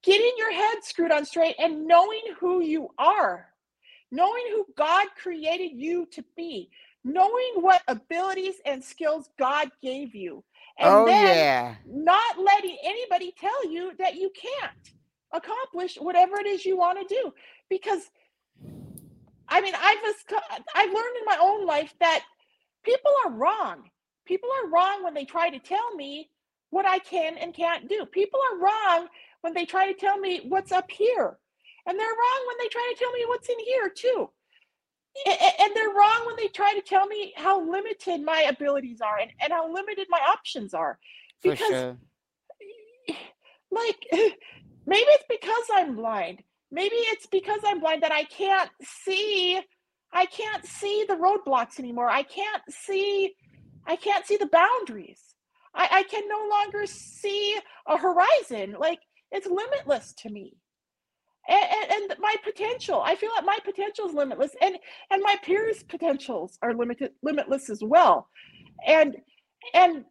[0.02, 3.48] getting your head screwed on straight and knowing who you are,
[4.10, 6.68] knowing who God created you to be,
[7.04, 10.44] knowing what abilities and skills God gave you.
[10.78, 11.74] And oh, then yeah.
[11.86, 14.94] not letting anybody tell you that you can't
[15.32, 17.32] accomplish whatever it is you want to do
[17.70, 18.10] because
[19.48, 20.32] i mean i've just-
[20.74, 22.24] i've learned in my own life that
[22.82, 23.88] people are wrong
[24.26, 26.30] people are wrong when they try to tell me
[26.70, 29.08] what i can and can't do people are wrong
[29.44, 31.36] when they try to tell me what's up here.
[31.86, 34.30] And they're wrong when they try to tell me what's in here, too.
[35.26, 39.30] And they're wrong when they try to tell me how limited my abilities are and,
[39.42, 40.98] and how limited my options are.
[41.42, 41.96] Because, sure.
[43.70, 43.98] like,
[44.86, 46.42] maybe it's because I'm blind.
[46.70, 49.60] Maybe it's because I'm blind that I can't see.
[50.12, 52.08] I can't see the roadblocks anymore.
[52.08, 53.34] I can't see.
[53.86, 55.20] I can't see the boundaries.
[55.74, 58.76] I, I can no longer see a horizon.
[58.78, 59.00] Like
[59.30, 60.56] it's limitless to me
[61.48, 64.76] and, and, my potential i feel like my potential is limitless and
[65.10, 68.28] and my peers potentials are limited limitless as well
[68.86, 69.16] and
[69.74, 70.04] and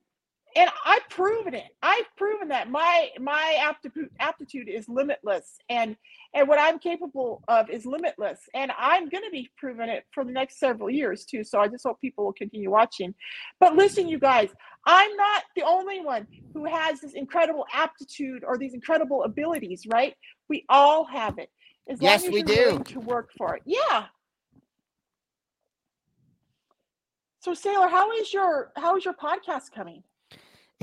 [0.56, 5.96] and i've proven it i've proven that my my aptitude aptitude is limitless and
[6.34, 10.24] and what i'm capable of is limitless and i'm going to be proving it for
[10.24, 13.14] the next several years too so i just hope people will continue watching
[13.60, 14.50] but listen you guys
[14.86, 20.16] i'm not the only one who has this incredible aptitude or these incredible abilities right
[20.50, 21.50] we all have it.
[21.90, 22.80] As yes, we do.
[22.86, 23.64] To work for it.
[23.66, 24.06] Yeah.
[27.40, 30.04] So Saylor, how is your how is your podcast coming?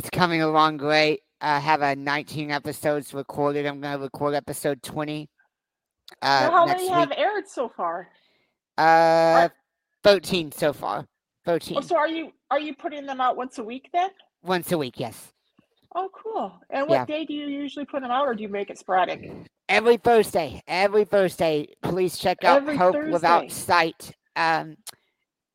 [0.01, 1.21] It's coming along great.
[1.43, 3.67] I have a 19 episodes recorded.
[3.67, 5.29] I'm going to record episode 20.
[6.23, 6.93] Uh, how many week.
[6.93, 8.09] have aired so far?
[8.79, 9.51] Uh,
[10.03, 11.07] 13 so far.
[11.45, 11.77] 13.
[11.77, 14.09] Oh, so are you are you putting them out once a week then?
[14.43, 15.35] Once a week, yes.
[15.95, 16.59] Oh, cool.
[16.71, 17.05] And what yeah.
[17.05, 19.31] day do you usually put them out, or do you make it sporadic?
[19.69, 20.63] Every Thursday.
[20.67, 21.75] Every Thursday.
[21.83, 23.13] Please check out Every Hope Thursday.
[23.13, 24.79] Without Sight um,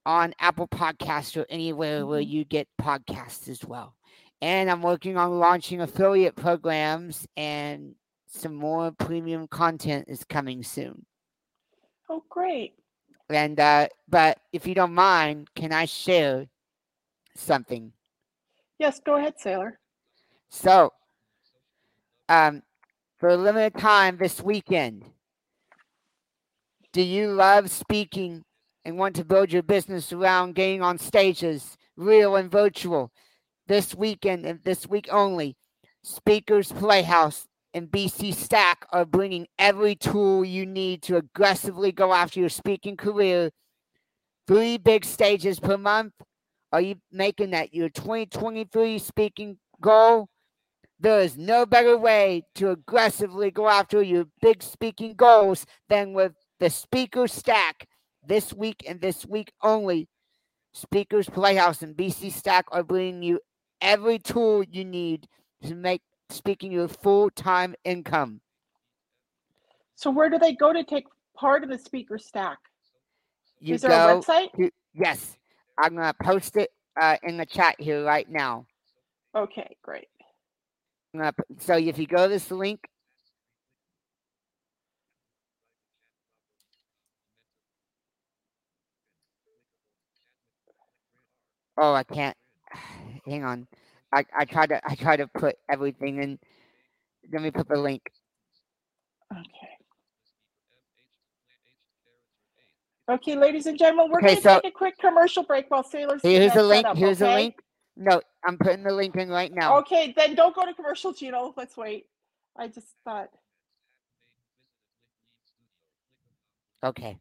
[0.05, 2.09] on Apple Podcasts or anywhere mm-hmm.
[2.09, 3.95] where you get podcasts as well.
[4.41, 7.95] And I'm working on launching affiliate programs, and
[8.27, 11.05] some more premium content is coming soon.
[12.09, 12.73] Oh, great.
[13.29, 16.45] And uh, but if you don't mind, can I share
[17.35, 17.91] something?
[18.77, 19.73] Yes, go ahead, Saylor.
[20.49, 20.91] So,
[22.29, 22.61] um,
[23.17, 25.05] for a limited time this weekend,
[26.91, 28.43] do you love speaking
[28.83, 33.11] and want to build your business around getting on stages, real and virtual?
[33.67, 35.57] This weekend and this week only,
[36.03, 42.39] Speakers Playhouse and BC Stack are bringing every tool you need to aggressively go after
[42.39, 43.49] your speaking career.
[44.47, 46.13] Three big stages per month.
[46.71, 50.29] Are you making that your 2023 speaking goal?
[50.99, 56.33] There is no better way to aggressively go after your big speaking goals than with
[56.59, 57.87] the Speaker Stack
[58.23, 60.07] this week and this week only.
[60.75, 63.39] Speakers Playhouse and BC Stack are bringing you
[63.85, 65.27] every tool you need
[65.63, 68.41] to make speaking your full time income.
[69.95, 71.05] So, where do they go to take
[71.37, 72.57] part of the Speaker Stack?
[73.59, 74.51] You Is there a website?
[74.57, 75.37] To, yes,
[75.77, 78.65] I'm going to post it uh, in the chat here right now.
[79.33, 80.07] Okay, great.
[81.59, 82.89] So if you go to this link,
[91.77, 92.37] Oh, I can't.
[93.25, 93.67] Hang on.
[94.13, 96.39] I, I try to I try to put everything in.
[97.31, 98.01] Let me put the link.
[99.31, 99.75] Okay.
[103.07, 105.83] Okay, ladies and gentlemen, we're okay, going to so take a quick commercial break while
[105.83, 106.21] Saylor's.
[106.23, 106.87] Here's the link.
[106.87, 107.31] Up, here's okay?
[107.31, 107.55] the link.
[107.97, 109.77] No, I'm putting the link in right now.
[109.79, 111.53] Okay, then don't go to commercial, Gino.
[111.55, 112.07] Let's wait.
[112.57, 113.29] I just thought.
[116.83, 117.17] Okay.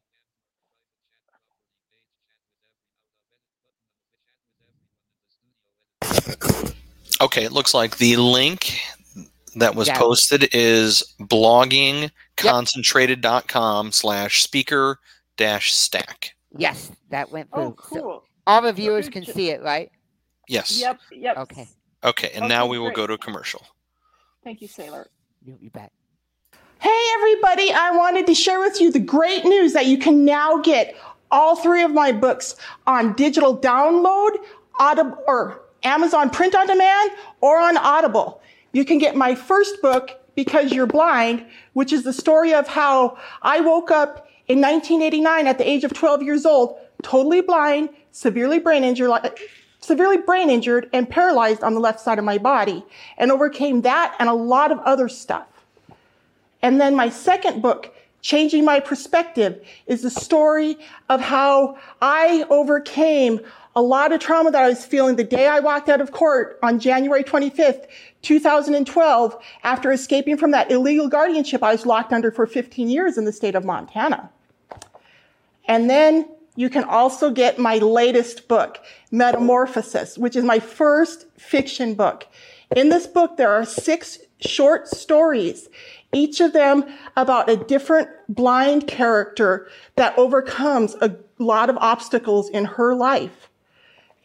[7.21, 8.81] Okay, it looks like the link
[9.57, 9.99] that was yeah.
[9.99, 14.99] posted is bloggingconcentrated.com slash speaker
[15.37, 16.35] dash stack.
[16.57, 17.63] Yes, that went through.
[17.63, 17.99] Oh, cool.
[17.99, 19.91] So all the viewers can see it, right?
[20.49, 20.81] Yes.
[20.81, 21.01] Yep.
[21.13, 21.37] Yep.
[21.39, 21.69] Okay.
[22.05, 22.97] Okay, and okay, now we will great.
[22.97, 23.67] go to a commercial.
[24.43, 25.07] Thank you, Saylor.
[25.43, 25.91] You, you bet.
[26.81, 27.73] Hey, everybody.
[27.73, 30.95] I wanted to share with you the great news that you can now get
[31.31, 32.57] all three of my books
[32.87, 34.37] on digital download,
[34.79, 37.11] Audible, or Amazon print on demand,
[37.41, 38.41] or on Audible.
[38.73, 43.17] You can get my first book, Because You're Blind, which is the story of how
[43.43, 48.59] I woke up in 1989 at the age of 12 years old, totally blind, severely
[48.59, 49.11] brain injured,
[49.81, 52.85] severely brain injured and paralyzed on the left side of my body
[53.19, 55.47] and overcame that and a lot of other stuff.
[56.63, 60.79] And then my second book, Changing My Perspective, is the story
[61.11, 63.41] of how I overcame
[63.77, 66.59] a lot of trauma that I was feeling the day I walked out of court
[66.63, 67.87] on January 25th,
[68.23, 73.25] 2012, after escaping from that illegal guardianship I was locked under for 15 years in
[73.25, 74.31] the state of Montana.
[75.67, 78.79] And then you can also get my latest book,
[79.11, 82.29] Metamorphosis, which is my first fiction book.
[82.77, 85.69] In this book, there are six short stories,
[86.13, 86.85] each of them
[87.17, 93.51] about a different blind character that overcomes a lot of obstacles in her life.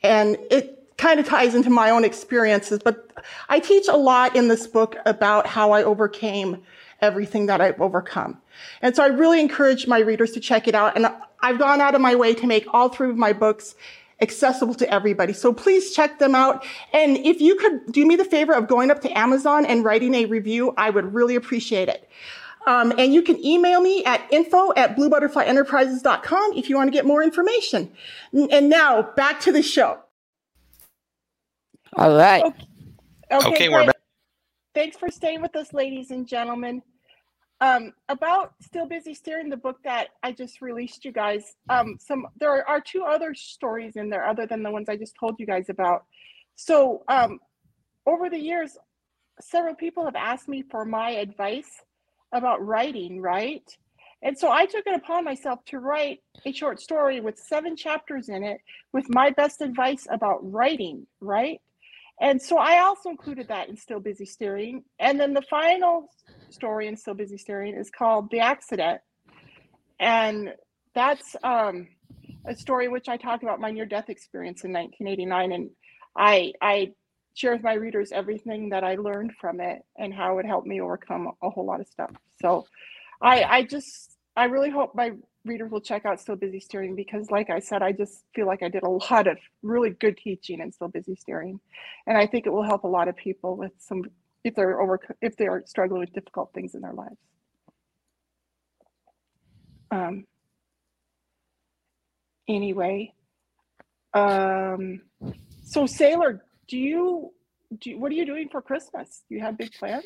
[0.03, 3.09] And it kind of ties into my own experiences, but
[3.47, 6.61] I teach a lot in this book about how I overcame
[7.01, 8.41] everything that I've overcome.
[8.81, 10.97] And so I really encourage my readers to check it out.
[10.97, 11.07] And
[11.41, 13.75] I've gone out of my way to make all three of my books
[14.21, 15.31] accessible to everybody.
[15.31, 16.65] So please check them out.
[16.91, 20.13] And if you could do me the favor of going up to Amazon and writing
[20.13, 22.09] a review, I would really appreciate it.
[22.67, 27.05] Um, and you can email me at info at bluebutterflyenterprises.com if you want to get
[27.05, 27.91] more information.
[28.33, 29.99] And now back to the show.
[31.95, 32.43] All right.
[32.43, 32.65] Okay,
[33.31, 33.95] okay, Okay, we're back.
[34.75, 36.81] Thanks for staying with us, ladies and gentlemen.
[37.61, 41.55] Um, about Still Busy Steering, the book that I just released, you guys.
[41.67, 45.15] Um, some there are two other stories in there other than the ones I just
[45.19, 46.05] told you guys about.
[46.55, 47.39] So, um,
[48.05, 48.77] over the years,
[49.41, 51.81] several people have asked me for my advice
[52.31, 53.63] about writing, right?
[54.21, 58.27] And so I took it upon myself to write a short story with seven chapters
[58.27, 58.59] in it
[58.91, 61.61] with my best advice about writing, right?
[62.21, 64.83] And so I also included that in Still Busy Steering.
[64.99, 66.09] And then the final
[66.49, 68.99] story in Still Busy Steering is called The Accident.
[70.01, 70.53] And
[70.93, 71.87] that's um,
[72.45, 75.51] a story which I talk about my near death experience in 1989.
[75.53, 75.69] And
[76.17, 76.91] I, I
[77.39, 80.81] share with my readers everything that I learned from it and how it helped me
[80.81, 82.11] overcome a whole lot of stuff.
[82.41, 82.65] So
[83.21, 85.11] I, I just, I really hope my
[85.45, 88.61] readers will check out Still Busy Steering because, like I said, I just feel like
[88.61, 91.61] I did a lot of really good teaching in Still Busy Steering,
[92.07, 94.03] and I think it will help a lot of people with some
[94.43, 97.17] if they're over if they are struggling with difficult things in their lives.
[99.91, 100.25] Um.
[102.47, 103.13] Anyway,
[104.13, 105.01] um,
[105.63, 106.39] so Saylor,
[106.69, 107.33] do you
[107.79, 109.23] do you, what are you doing for Christmas?
[109.29, 110.05] Do you have big plans?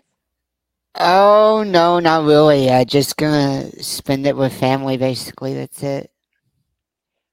[0.99, 2.70] Oh no, not really.
[2.70, 4.97] Uh, just gonna spend it with family.
[4.97, 6.11] Basically, that's it.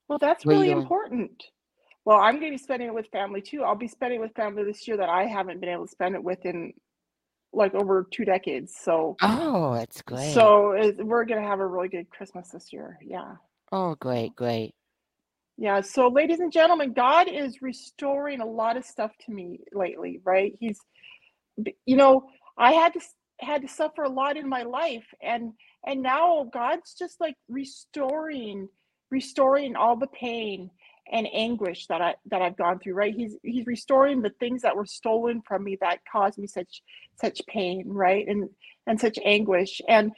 [0.08, 1.44] Well, that's What really important.
[2.04, 3.62] Well, I'm going to be spending it with family too.
[3.64, 6.14] I'll be spending it with family this year that I haven't been able to spend
[6.14, 6.72] it with in
[7.52, 8.74] like over two decades.
[8.82, 10.32] So, Oh, that's great.
[10.32, 12.98] so it, we're going to have a really good Christmas this year.
[13.02, 13.36] Yeah.
[13.72, 14.74] oh, great, great.
[15.60, 15.82] Yeah.
[15.82, 20.54] So, ladies and gentlemen, God is restoring a lot of stuff to me lately, right?
[20.60, 20.80] He's,
[21.86, 23.00] you know, I had to
[23.40, 25.52] had to suffer a lot in my life, and
[25.86, 28.68] and now God's just like restoring,
[29.10, 30.70] restoring all the pain
[31.12, 33.14] and anguish that I that I've gone through, right?
[33.14, 36.82] He's he's restoring the things that were stolen from me that caused me such
[37.20, 38.26] such pain, right?
[38.28, 38.50] And
[38.86, 39.80] and such anguish.
[39.88, 40.12] And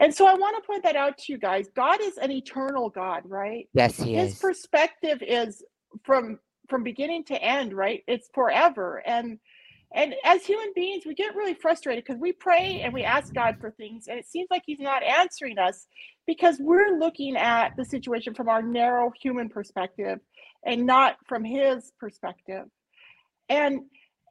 [0.00, 1.68] and so I want to point that out to you guys.
[1.76, 3.68] God is an eternal God, right?
[3.74, 4.32] Yes, he is.
[4.32, 4.38] his is.
[4.40, 5.64] perspective is
[6.04, 6.38] from
[6.68, 9.38] from beginning to end right it's forever and
[9.94, 13.56] and as human beings we get really frustrated because we pray and we ask god
[13.60, 15.86] for things and it seems like he's not answering us
[16.26, 20.20] because we're looking at the situation from our narrow human perspective
[20.64, 22.64] and not from his perspective
[23.50, 23.80] and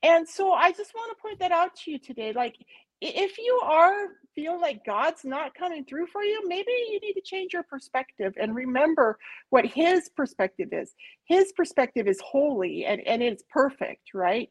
[0.03, 2.55] and so i just want to point that out to you today like
[3.01, 7.21] if you are feel like god's not coming through for you maybe you need to
[7.21, 9.17] change your perspective and remember
[9.49, 10.93] what his perspective is.
[11.25, 14.49] His perspective is holy and, and it's perfect right?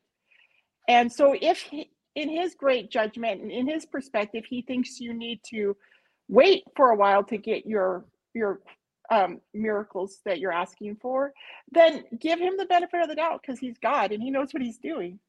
[0.89, 5.15] And so if he, in his great judgment and in his perspective he thinks you
[5.15, 5.77] need to
[6.29, 8.61] wait for a while to get your your
[9.11, 11.33] um, miracles that you're asking for
[11.71, 14.63] then give him the benefit of the doubt because he's god and he knows what
[14.63, 15.21] he's doing.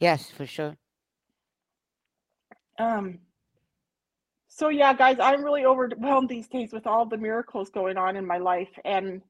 [0.00, 0.76] Yes, for sure.
[2.78, 3.18] Um
[4.48, 8.26] so yeah guys i'm really overwhelmed these days with all the miracles going on in
[8.26, 9.22] my life and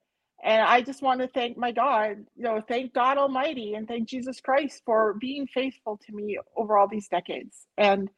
[0.44, 4.09] and i just want to thank my god you know thank god almighty and thank
[4.09, 8.11] jesus christ for being faithful to me over all these decades and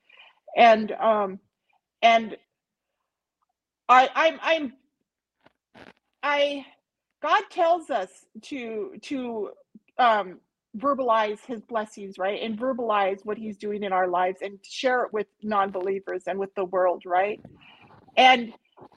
[0.57, 1.39] and um
[2.03, 2.37] and
[3.89, 4.72] i i'm i'm
[6.22, 6.64] i
[7.22, 8.11] god tells us
[8.43, 9.51] to to
[9.99, 10.41] um
[10.77, 12.43] verbalize his blessings right?
[12.43, 16.55] And verbalize what he's doing in our lives and share it with non-believers and with
[16.55, 17.41] the world right?
[18.16, 18.53] And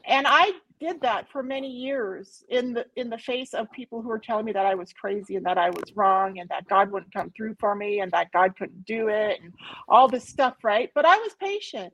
[0.05, 4.09] and i did that for many years in the in the face of people who
[4.09, 6.91] were telling me that i was crazy and that i was wrong and that god
[6.91, 9.53] wouldn't come through for me and that god couldn't do it and
[9.87, 10.89] all this stuff right?
[10.95, 11.93] But i was patient.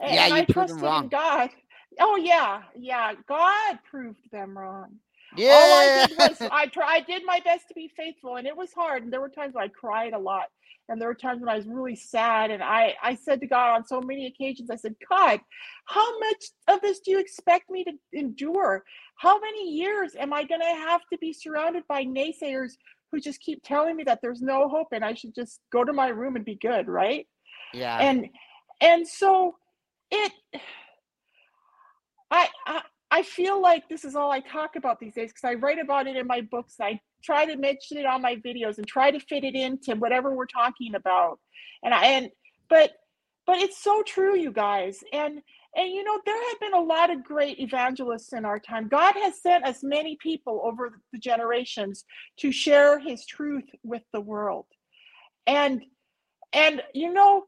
[0.00, 1.04] And, Yeah, you i proved them trusted wrong.
[1.04, 1.50] in god.
[2.00, 2.62] Oh yeah.
[2.78, 3.14] Yeah.
[3.28, 4.96] God proved them wrong
[5.36, 5.54] Oh yeah.
[5.54, 8.56] all I did was I try, I did my best to be faithful, and it
[8.56, 9.02] was hard.
[9.02, 10.48] And there were times when I cried a lot,
[10.88, 12.50] and there were times when I was really sad.
[12.50, 15.40] And I I said to God on so many occasions, I said, God,
[15.86, 18.84] how much of this do you expect me to endure?
[19.16, 22.72] How many years am I going to have to be surrounded by naysayers
[23.10, 25.92] who just keep telling me that there's no hope and I should just go to
[25.92, 27.26] my room and be good, right?
[27.72, 27.98] Yeah.
[27.98, 28.28] And
[28.80, 29.56] and so
[30.10, 30.32] it
[32.30, 32.82] I, I
[33.12, 36.06] I feel like this is all I talk about these days because I write about
[36.06, 36.76] it in my books.
[36.80, 40.34] I try to mention it on my videos and try to fit it into whatever
[40.34, 41.38] we're talking about.
[41.84, 42.30] And I and
[42.70, 42.92] but
[43.46, 45.04] but it's so true, you guys.
[45.12, 45.40] And
[45.76, 48.88] and you know, there have been a lot of great evangelists in our time.
[48.88, 52.06] God has sent us many people over the generations
[52.38, 54.64] to share his truth with the world.
[55.46, 55.82] And
[56.54, 57.44] and you know,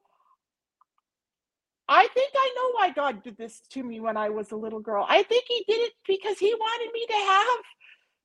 [1.89, 4.81] I think I know why God did this to me when I was a little
[4.81, 5.05] girl.
[5.09, 7.59] I think he did it because he wanted me to have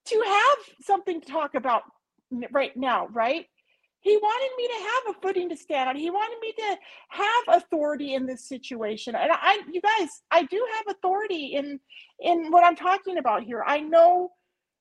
[0.06, 1.84] to have something to talk about
[2.52, 3.46] right now, right?
[4.02, 5.96] He wanted me to have a footing to stand on.
[5.98, 6.78] He wanted me to
[7.10, 9.14] have authority in this situation.
[9.16, 11.80] And I you guys, I do have authority in
[12.22, 13.64] in what I'm talking about here.
[13.66, 14.32] I know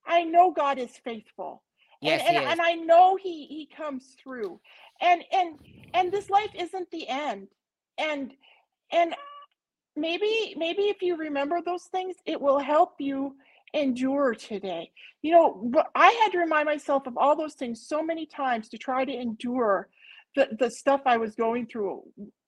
[0.06, 1.62] I know God is faithful.
[2.00, 4.60] Yes, and, and, and I know he he comes through.
[5.00, 5.56] And and
[5.94, 7.48] and this life isn't the end.
[7.98, 8.32] And
[8.92, 9.14] and
[9.96, 13.36] maybe maybe if you remember those things, it will help you
[13.74, 14.90] endure today.
[15.22, 18.78] You know, I had to remind myself of all those things so many times to
[18.78, 19.88] try to endure
[20.36, 22.02] the, the stuff I was going through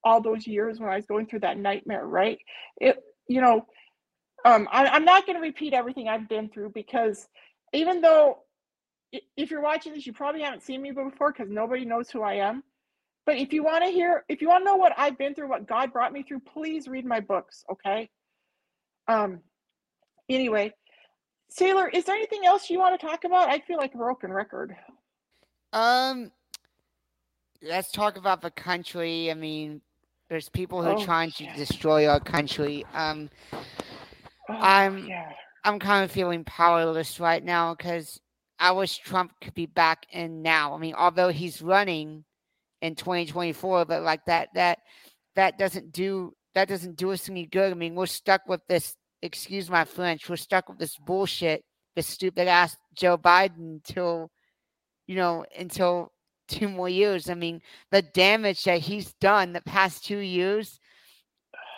[0.05, 2.39] all those years when I was going through that nightmare, right?
[2.81, 3.67] It, you know,
[4.45, 7.29] um, I, I'm not going to repeat everything I've been through because
[7.73, 8.39] even though
[9.37, 12.35] if you're watching this, you probably haven't seen me before because nobody knows who I
[12.35, 12.63] am.
[13.31, 15.49] But if you want to hear, if you want to know what I've been through,
[15.49, 18.11] what God brought me through, please read my books, okay?
[19.07, 19.39] Um,
[20.29, 20.73] anyway,
[21.57, 23.49] Saylor, is there anything else you want to talk about?
[23.49, 24.75] I feel like a broken record.
[25.73, 26.33] Um,
[27.63, 29.31] let's talk about the country.
[29.31, 29.81] I mean,
[30.29, 32.85] there's people who are Oh, trying to destroy our country.
[32.95, 35.31] Um, Oh, I'm- yeah.
[35.63, 38.21] I'm kind of feeling powerless right now because
[38.59, 40.75] I wish Trump could be back in now.
[40.75, 42.25] I mean, although he's running
[42.83, 44.79] in 2024, but like that, that,
[45.37, 47.71] that doesn't do that doesn't do us any good.
[47.71, 48.97] I mean, we're stuck with this.
[49.23, 50.29] Excuse my French.
[50.29, 51.63] We're stuck with this bullshit,
[51.95, 54.31] this stupid ass Joe Biden until,
[55.07, 56.13] you know, until
[56.49, 57.31] two more years.
[57.31, 57.61] I mean,
[57.91, 60.81] the damage that he's done the past two years.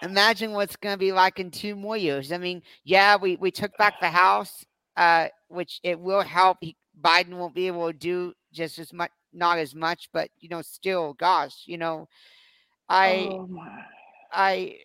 [0.02, 2.32] Imagine what's going to be like in two more years.
[2.32, 4.64] I mean, yeah, we, we took back the House,
[4.96, 6.58] uh, which it will help.
[6.60, 10.48] He, Biden won't be able to do just as much, not as much, but you
[10.48, 12.08] know, still, gosh, you know,
[12.88, 13.48] I, oh
[14.32, 14.76] I,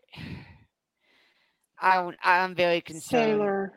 [1.80, 3.42] I, I'm very concerned.
[3.42, 3.70] Saylor,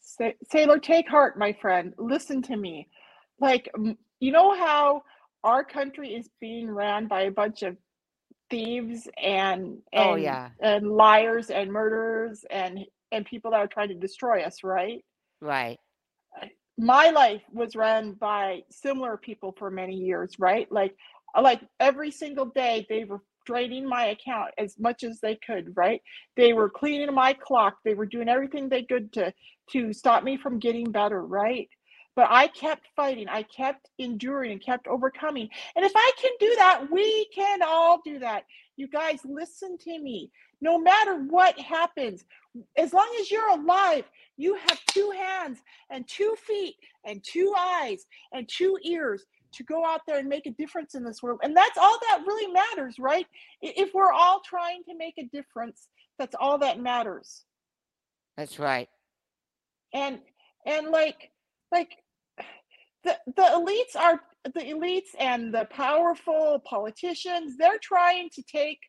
[0.00, 1.94] Sa- Saylor, take heart, my friend.
[1.98, 2.88] Listen to me.
[3.40, 3.70] Like,
[4.20, 5.02] you know how
[5.44, 7.76] our country is being ran by a bunch of
[8.50, 10.50] thieves and oh, and Oh, yeah.
[10.60, 12.80] and liars and murderers and
[13.12, 15.04] and people that are trying to destroy us, right?
[15.40, 15.78] Right.
[16.78, 20.70] My life was run by similar people for many years right?
[20.72, 20.94] Like
[21.36, 25.76] uh, like every single day they were draining my account as much as they could
[25.76, 26.02] right?
[26.36, 27.76] They were cleaning my clock.
[27.84, 29.32] They were doing everything they could to
[29.70, 31.68] to stop me from getting better right?
[32.16, 33.28] But i kept fighting.
[33.28, 35.48] I kept enduring and kept overcoming.
[35.76, 38.44] And if i can do that we can all do that.
[38.76, 40.30] You guys listen to me.
[40.60, 42.24] No matter what happens
[42.76, 44.04] as long as you're alive
[44.36, 45.58] you have two hands
[45.90, 50.46] and two feet and two eyes and two ears to go out there and make
[50.46, 51.40] a difference in this world.
[51.42, 53.26] And that's all that really matters, right?
[53.62, 55.88] If we're all trying to make a difference,
[56.18, 57.44] that's all that matters.
[58.36, 58.88] That's right.
[59.92, 60.18] And
[60.66, 61.30] and like
[61.70, 61.90] like
[63.04, 68.80] the the elites are the elites and the powerful politicians, they're trying to take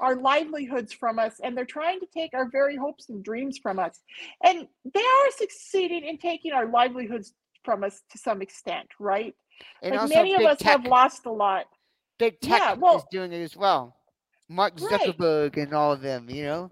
[0.00, 3.78] our livelihoods from us and they're trying to take our very hopes and dreams from
[3.78, 4.00] us.
[4.44, 7.34] And they are succeeding in taking our livelihoods
[7.64, 9.34] from us to some extent, right?
[9.82, 11.66] And like many of us tech, have lost a lot.
[12.18, 13.96] big tech yeah, well- is doing it as well.
[14.48, 15.00] Mark Right.
[15.00, 16.70] Zuckerberg and all of them, you know.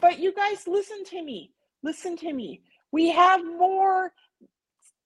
[0.00, 1.52] But you guys listen to me.
[1.82, 2.62] Listen to me.
[2.90, 4.12] We have more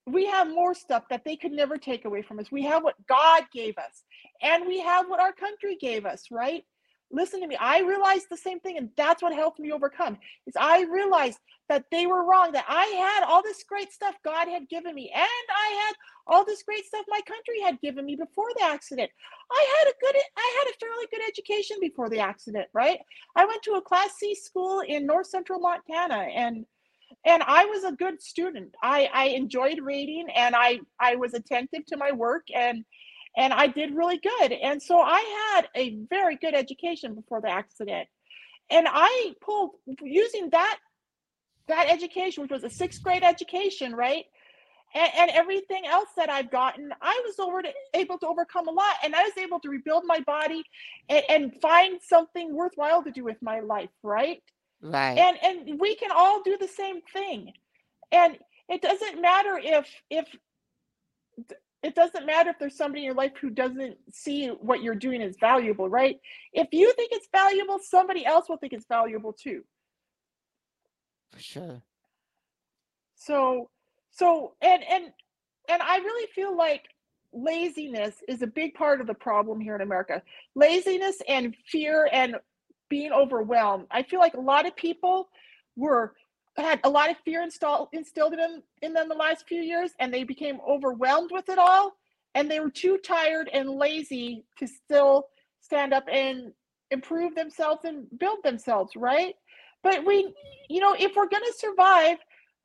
[0.07, 2.51] we have more stuff that they could never take away from us.
[2.51, 4.03] We have what God gave us
[4.41, 6.65] and we have what our country gave us, right?
[7.13, 7.57] Listen to me.
[7.57, 10.19] I realized the same thing and that's what helped me overcome.
[10.47, 11.39] Is I realized
[11.69, 15.11] that they were wrong that I had all this great stuff God had given me
[15.15, 15.95] and I had
[16.27, 19.11] all this great stuff my country had given me before the accident.
[19.51, 22.99] I had a good I had a fairly good education before the accident, right?
[23.37, 26.65] I went to a class C school in north central Montana and
[27.25, 28.75] and I was a good student.
[28.83, 32.85] I, I enjoyed reading and I, I was attentive to my work and
[33.37, 34.53] and I did really good.
[34.53, 38.09] And so I had a very good education before the accident.
[38.71, 39.73] And I pulled
[40.03, 40.79] using that
[41.69, 44.25] that education, which was a sixth grade education, right?
[44.95, 48.73] and, and everything else that I've gotten, I was over to, able to overcome a
[48.73, 50.65] lot, and I was able to rebuild my body
[51.09, 54.43] and, and find something worthwhile to do with my life, right?
[54.83, 55.17] Right.
[55.17, 57.53] And and we can all do the same thing,
[58.11, 58.37] and
[58.69, 60.27] it doesn't matter if if
[61.83, 65.21] it doesn't matter if there's somebody in your life who doesn't see what you're doing
[65.23, 66.21] as valuable, right?
[66.53, 69.65] If you think it's valuable, somebody else will think it's valuable too.
[71.33, 71.83] For sure.
[73.17, 73.71] So
[74.13, 75.13] so and and
[75.69, 76.89] and I really feel like
[77.33, 80.23] laziness is a big part of the problem here in America.
[80.55, 82.37] Laziness and fear and
[82.89, 83.87] being overwhelmed.
[83.91, 85.29] I feel like a lot of people
[85.77, 86.15] were
[86.57, 89.93] had a lot of fear installed instilled in them in them the last few years
[90.01, 91.97] and they became overwhelmed with it all
[92.35, 95.27] and they were too tired and lazy to still
[95.61, 96.53] stand up and
[96.91, 99.35] improve themselves and build themselves right
[99.83, 100.33] but we
[100.69, 102.19] you know if we're going to survive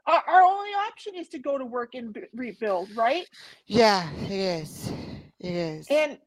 [0.06, 3.28] our, our only option is to go to work and b- rebuild right
[3.68, 4.92] Yeah, it is.
[5.40, 5.88] It is.
[5.90, 6.18] and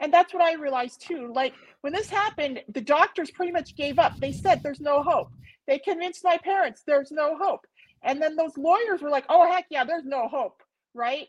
[0.00, 3.98] and that's what i realized too like when this happened the doctors pretty much gave
[3.98, 5.30] up they said there's no hope
[5.66, 7.66] they convinced my parents there's no hope.
[8.02, 10.62] And then those lawyers were like oh heck yeah there's no hope
[10.94, 11.28] right?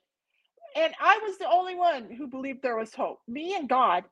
[0.75, 4.03] And i was the only one who believed there was hope me and god.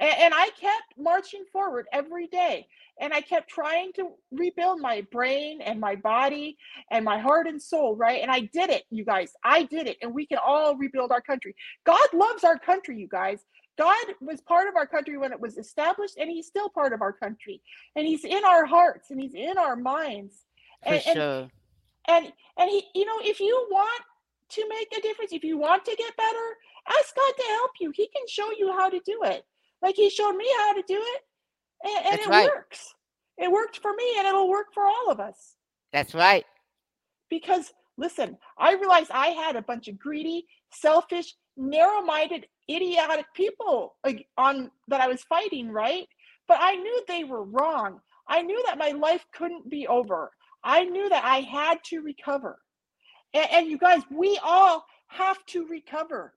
[0.00, 2.66] And, and i kept marching forward every day
[3.00, 6.56] and i kept trying to rebuild my brain and my body
[6.90, 8.20] and my heart and soul right?
[8.22, 11.22] And i did it you guys i did it and we can all rebuild our
[11.22, 11.54] country.
[11.84, 13.44] God loves our country you guys
[13.78, 17.02] God was part of our country when it was established, and He's still part of
[17.02, 17.62] our country,
[17.96, 20.44] and He's in our hearts, and He's in our minds.
[20.86, 21.50] For And and sure.
[22.08, 24.02] and, and He, you know, if you want
[24.50, 26.56] to make a difference, if you want to get better,
[26.88, 27.92] ask God to help you.
[27.94, 29.44] He can show you how to do it,
[29.82, 31.22] like He showed me how to do it,
[31.84, 32.50] and, and it right.
[32.54, 32.94] works.
[33.38, 35.56] It worked for me, and it'll work for all of us
[35.92, 36.44] That's right.
[37.30, 43.96] because listen, I realized I had a bunch of greedy, selfish, narrow-minded, idiotic people
[44.36, 46.06] on that I was fighting, right?
[46.46, 48.00] But I knew they were wrong.
[48.28, 50.30] I knew that my life couldn't be over.
[50.64, 52.58] I knew that I had to recover.
[53.34, 56.34] And, and you guys, we all have to recover.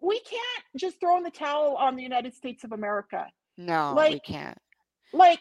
[0.00, 3.26] We can't just throw in the towel on the United States of America
[3.58, 4.58] No, we Like, can't.
[5.12, 5.40] like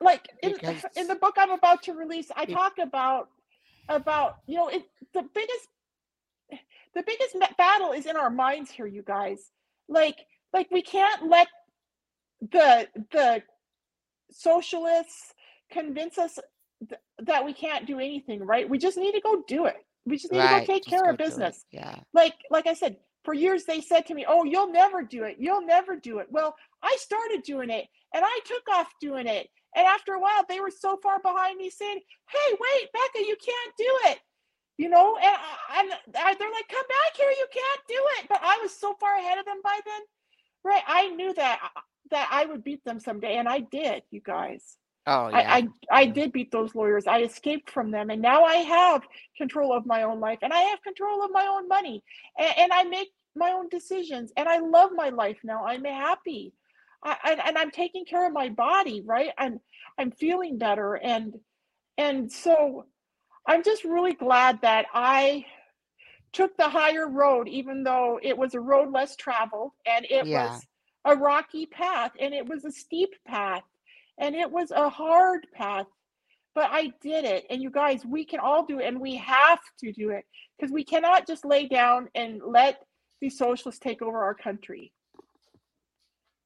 [0.00, 3.28] like in Because- in the book i'm about to release i talk about
[3.88, 5.66] about you know it the biggest
[6.94, 9.50] the biggest battle is in our minds here you guys.
[9.88, 10.16] Like
[10.52, 11.48] like we can't let
[12.40, 13.42] the the
[14.30, 15.34] socialists
[15.70, 16.38] convince us
[16.88, 18.68] th- that we can't do anything right?
[18.68, 19.76] We just need to go do it.
[20.06, 20.60] We just need Right.
[20.60, 21.64] to go take just care go of business.
[21.70, 21.96] Yeah.
[22.14, 25.36] like like i said for years they said to me oh you'll never do it.
[25.38, 26.26] You'll never do it.
[26.30, 29.48] Well i started doing it and i took off doing it.
[29.76, 33.36] And after a while they were so far behind me saying hey wait becca you
[33.44, 34.18] can't do it
[34.80, 38.28] you know and, I, and I, they're like come back here you can't do it
[38.30, 40.00] but i was so far ahead of them by then
[40.64, 44.20] right i knew that uh, that i would beat them someday and i did you
[44.20, 44.76] guys
[45.06, 45.38] Oh yeah.
[45.38, 47.06] I, I I did beat those lawyers.
[47.06, 49.02] I escaped from them, and now I have
[49.36, 52.04] control of my own life, and I have control of my own money,
[52.38, 55.64] and, and I make my own decisions, and I love my life now.
[55.64, 56.52] I'm happy,
[57.02, 59.30] I, and, and I'm taking care of my body, right?
[59.38, 59.58] I'm
[59.98, 61.34] I'm feeling better, and
[61.96, 62.84] and so
[63.46, 65.46] I'm just really glad that I
[66.32, 70.32] took the higher road, even though it was a road less traveled, and it Yeah.
[70.32, 70.66] was
[71.04, 73.62] a rocky path, and it was a steep path
[74.18, 75.86] and it was a hard path
[76.54, 79.60] but i did it and you guys we can all do it and we have
[79.78, 80.24] to do it
[80.58, 82.82] because we cannot just lay down and let
[83.20, 84.92] the socialists take over our country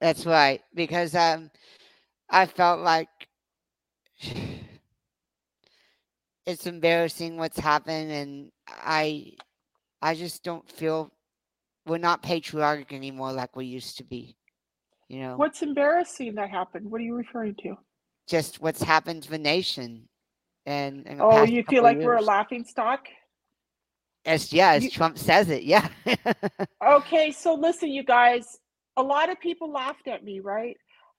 [0.01, 0.61] That's right.
[0.75, 1.51] Because um,
[2.31, 3.09] I felt like
[6.47, 9.33] it's embarrassing what's happened, and I,
[10.03, 11.11] I just don't feel
[11.87, 14.37] we're not patriotic anymore like we used to be.
[15.09, 17.77] You know, what's embarrassing that happened what are you referring to
[18.27, 20.09] just what's happened to the nation,
[20.67, 23.07] and the oh you feel like we're a laughing stock
[24.25, 25.63] As yeah, as you- Trump says it.
[25.65, 25.89] Yeah.
[26.87, 28.59] okay so listen you guys
[28.97, 30.77] a lot of people laughed at me right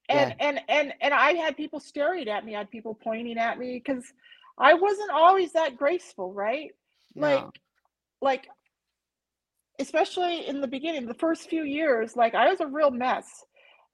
[0.09, 3.57] and and and and i had people staring at me i had people pointing at
[3.59, 4.03] me because
[4.57, 6.71] i wasn't always that graceful right?
[7.15, 7.45] Like
[8.21, 8.47] like
[9.79, 13.43] especially in the beginning the first few years like i was a real mess.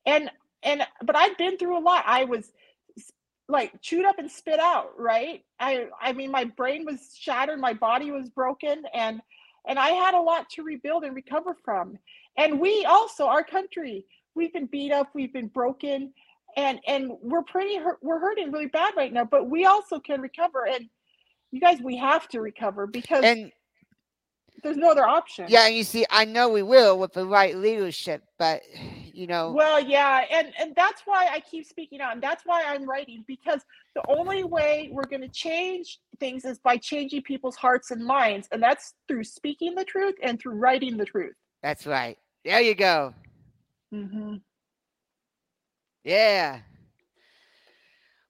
[0.06, 0.30] And
[0.64, 2.04] and but i'd been through a lot.
[2.08, 2.52] I was
[3.48, 5.44] like chewed up and spit out right?
[5.60, 9.22] I i mean my brain was shattered my body was broken and
[9.68, 11.98] and i had a lot to rebuild and recover from.
[12.38, 14.06] And we also our country
[14.36, 16.14] we've been beat up we've been broken
[16.58, 20.22] and and we're pretty hurt, we're hurting really bad right now but we also can
[20.22, 20.88] recover and
[21.52, 23.52] you guys we have to recover because and
[24.64, 25.46] there's no other option.
[25.48, 28.62] Yeah, and you see, I know we will with the right leadership, but
[29.14, 29.52] you know.
[29.52, 33.24] Well, yeah, and and that's why I keep speaking out, and that's why I'm writing
[33.28, 33.62] because
[33.96, 38.48] the only way we're going to change things is by changing people's hearts and minds,
[38.52, 41.34] and that's through speaking the truth and through writing the truth.
[41.64, 42.18] That's right.
[42.46, 43.14] There you go.
[43.94, 44.36] Mm-hmm.
[46.04, 46.60] Yeah.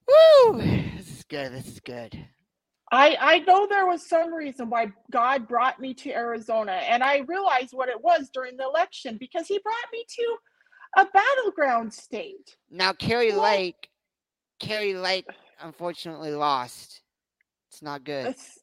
[0.07, 0.61] Woo!
[0.97, 1.53] This is good.
[1.53, 2.26] This is good.
[2.91, 7.19] I, I know there was some reason why God brought me to Arizona, and I
[7.19, 10.36] realized what it was during the election because He brought me to
[10.97, 12.57] a battleground state.
[12.69, 13.89] Now, Kari Lake,
[14.59, 15.26] Kari Lake,
[15.61, 17.01] unfortunately lost.
[17.69, 18.28] It's not good.
[18.28, 18.59] It's,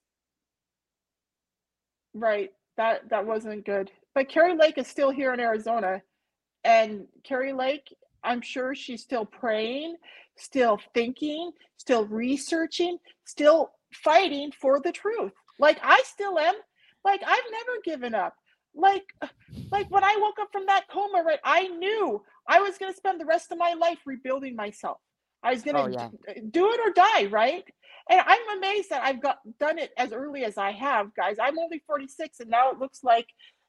[2.13, 2.51] right.
[2.77, 3.91] That that wasn't good.
[4.15, 6.03] But Kari Lake is still here in Arizona,
[6.65, 7.89] and Kari Lake,
[8.25, 9.97] I'm sure she's still praying,
[10.37, 15.33] still thinking, still researching, still fighting for the truth.
[15.59, 16.55] Like I still am.
[17.05, 18.35] Like I've never given up.
[18.75, 19.07] Like
[19.71, 21.41] like when I woke up from that coma, right?
[21.45, 24.99] I knew I was going to spend the rest of my life rebuilding myself.
[25.43, 26.09] I was going to oh, yeah.
[26.51, 27.65] do it or die, right?
[28.11, 31.37] And I'm amazed that I've got done it as early as I have, guys.
[31.41, 33.27] I'm only 46 and now it looks like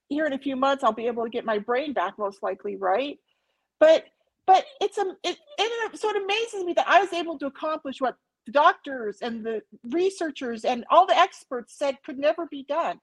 [0.08, 2.76] here in a few months I'll be able to get my brain back most likely,
[2.76, 3.18] right?
[3.80, 4.06] But
[4.50, 8.02] but it's a it, it so it amazes me that I was able to accomplish
[8.02, 8.16] what
[8.48, 13.00] the doctors and the researchers and all the experts said could never be done.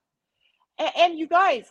[0.76, 1.66] And, and you guys,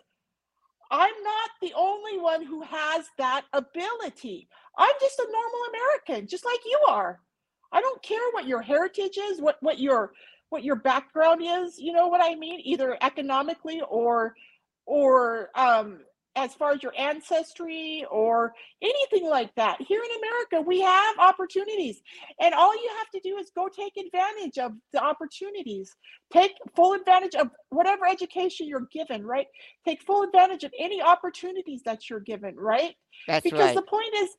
[0.90, 4.48] I'm not the only one who has that ability.
[4.78, 7.20] I'm just a normal American, just like you are.
[7.74, 10.14] I don't care what your heritage is, what what your
[10.52, 11.78] what your background is.
[11.78, 12.62] You know what I mean?
[12.64, 14.36] Either economically or
[14.86, 16.00] or um,
[16.36, 19.82] as far as your ancestry or anything like that.
[19.82, 22.02] Here in America, we have opportunities,
[22.42, 25.96] and all you have to do is go take advantage of the opportunities.
[26.34, 29.48] Take full advantage of whatever education you're given, right?
[29.86, 32.96] Take full advantage of any opportunities that you're given, right?
[33.28, 33.76] That's because right.
[33.76, 34.30] the point is,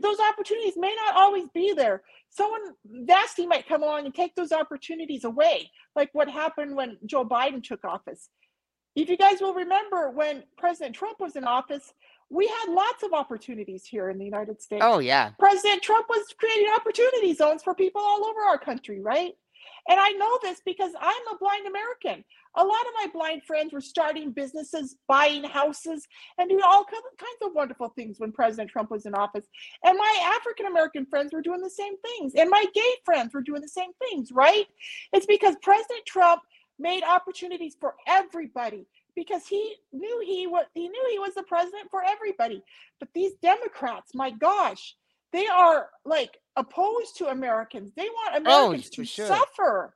[0.00, 2.02] those opportunities may not always be there.
[2.30, 7.24] Someone nasty might come along and take those opportunities away, like what happened when Joe
[7.24, 8.28] Biden took office
[8.96, 11.92] if you guys will remember when President Trump was in office,
[12.30, 14.82] we had lots of opportunities here in the United States.
[14.84, 15.30] Oh, yeah.
[15.38, 19.34] President Trump was creating opportunity zones for people all over our country, right?
[19.88, 22.24] And I know this because I'm a blind American.
[22.56, 26.06] A lot of my blind friends were starting businesses, buying houses,
[26.38, 29.46] and doing all kinds of wonderful things when President Trump was in office.
[29.84, 33.42] And my African American friends were doing the same things, and my gay friends were
[33.42, 34.66] doing the same things, right?
[35.12, 36.42] It's because President Trump
[36.78, 41.90] made opportunities for everybody because he knew he was he knew he was the president
[41.90, 42.62] for everybody.
[43.00, 44.94] But these Democrats, my gosh,
[45.32, 47.92] they are like opposed to Americans.
[47.96, 49.26] They want oh, Americans oh, to sure.
[49.26, 49.94] suffer.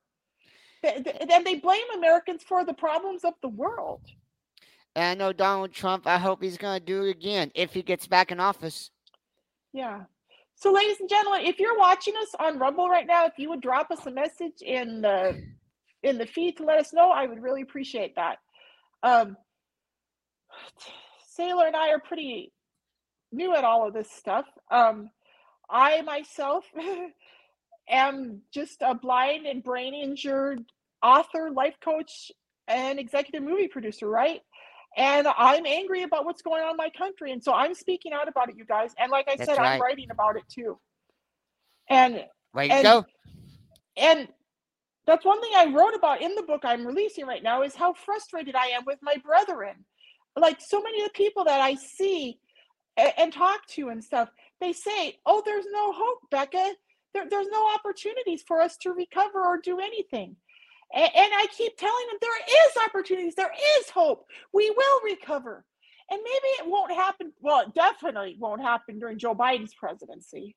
[0.82, 4.00] And they blame Americans for the problems of the world.
[4.96, 7.82] And I know Donald Trump, I hope he's going to do it again if he
[7.82, 8.90] gets back in office.
[9.74, 10.04] Yeah.
[10.54, 13.60] So, ladies and gentlemen, if you're watching us on Rumble right now, if you would
[13.60, 15.42] drop us a message in the
[16.02, 18.38] in the feed to let us know, I would really appreciate that.
[19.02, 19.36] Um,
[21.38, 22.52] Saylor and I are pretty
[23.32, 24.46] new at all of this stuff.
[24.70, 25.10] Um,
[25.68, 26.64] I myself
[27.88, 30.62] am just a blind and brain injured
[31.02, 32.32] author, life coach,
[32.68, 34.40] and executive movie producer, right?
[34.96, 37.32] And I'm angry about what's going on in my country.
[37.32, 38.92] And so I'm speaking out about it, you guys.
[38.98, 39.74] And like I That's said, right.
[39.74, 40.78] I'm writing about it too.
[41.88, 42.24] And
[42.54, 43.04] Way and, go.
[43.96, 44.28] And
[45.06, 47.94] that's one thing I wrote about in the book I'm releasing right now is how
[47.94, 49.84] frustrated I am with my brethren.
[50.36, 52.38] Like so many of the people that I see
[52.96, 54.28] and, talk to and stuff,
[54.60, 56.74] they say, "Oh, there's no hope, Becca.
[57.14, 60.36] There, there's no opportunities for us to recover or do anything."
[60.92, 64.26] And, and I keep telling them there is opportunities, there is hope.
[64.52, 65.64] We will recover.
[66.10, 67.32] And maybe it won't happen.
[67.40, 70.56] Well, it definitely won't happen during Joe Biden's presidency.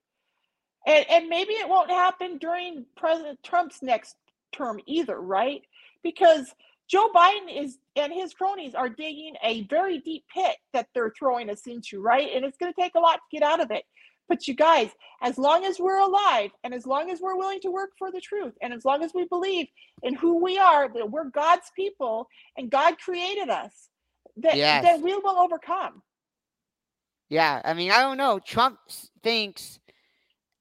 [0.88, 4.16] And, and maybe it won't happen during President Trump's next
[4.54, 5.62] term either, right?
[6.04, 6.54] Because
[6.88, 11.50] Joe Biden is and his cronies are digging a very deep pit that they're throwing
[11.50, 12.30] us into, right?
[12.34, 13.84] And it's going to take a lot to get out of it.
[14.30, 14.90] But you guys,
[15.22, 18.22] as long as we're alive and as long as we're willing to work for the
[18.22, 19.68] truth and as long as we believe
[20.02, 22.28] in who we are, that we're God's people
[22.58, 23.90] and God created us,
[24.38, 24.84] that, yes.
[24.84, 26.02] then we will overcome.
[27.30, 28.40] Yeah, I mean, I don't know.
[28.40, 28.80] Trump
[29.24, 29.80] thinks,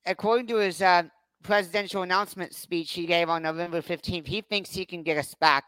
[0.07, 1.05] according to his uh,
[1.43, 5.65] presidential announcement speech he gave on November 15th, he thinks he can get us back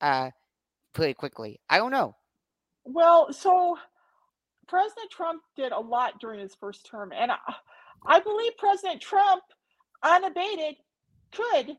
[0.00, 0.30] uh,
[0.92, 1.60] pretty quickly.
[1.68, 2.16] I don't know.
[2.84, 3.78] Well, so
[4.66, 7.36] President Trump did a lot during his first term, and I,
[8.06, 9.42] I believe President Trump,
[10.02, 10.76] unabated,
[11.32, 11.76] could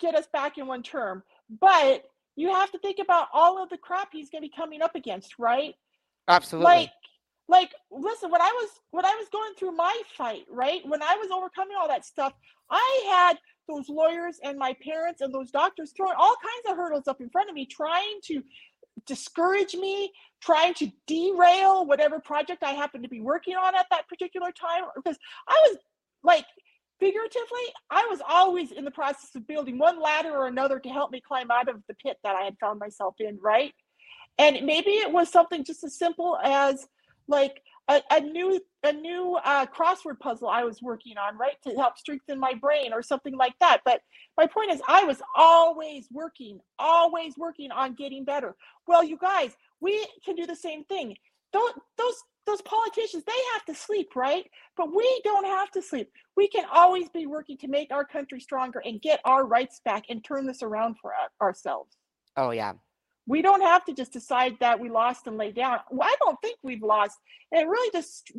[0.00, 1.22] get us back in one term.
[1.60, 2.04] But
[2.36, 4.94] you have to think about all of the crap he's going to be coming up
[4.94, 5.74] against, right?
[6.28, 6.64] Absolutely.
[6.64, 6.90] Like,
[7.48, 10.80] like, listen, when I was when I was going through my fight, right?
[10.86, 12.32] When I was overcoming all that stuff,
[12.70, 13.38] I had
[13.68, 17.30] those lawyers and my parents and those doctors throwing all kinds of hurdles up in
[17.30, 18.42] front of me, trying to
[19.06, 24.08] discourage me, trying to derail whatever project I happened to be working on at that
[24.08, 24.84] particular time.
[24.96, 25.18] Because
[25.48, 25.78] I was
[26.22, 26.46] like,
[27.00, 31.10] figuratively, I was always in the process of building one ladder or another to help
[31.10, 33.72] me climb out of the pit that I had found myself in, right?
[34.38, 36.86] And maybe it was something just as simple as
[37.28, 41.74] like a, a new a new uh, crossword puzzle I was working on, right, to
[41.74, 43.80] help strengthen my brain or something like that.
[43.84, 44.00] But
[44.36, 48.56] my point is, I was always working, always working on getting better.
[48.86, 51.16] Well, you guys, we can do the same thing.
[51.52, 52.16] Those those
[52.46, 54.44] those politicians, they have to sleep, right?
[54.76, 56.10] But we don't have to sleep.
[56.36, 60.04] We can always be working to make our country stronger and get our rights back
[60.10, 61.96] and turn this around for ourselves.
[62.36, 62.74] Oh yeah.
[63.26, 65.78] We don't have to just decide that we lost and lay down.
[65.90, 67.18] Well, I don't think we've lost.
[67.52, 68.32] And it really just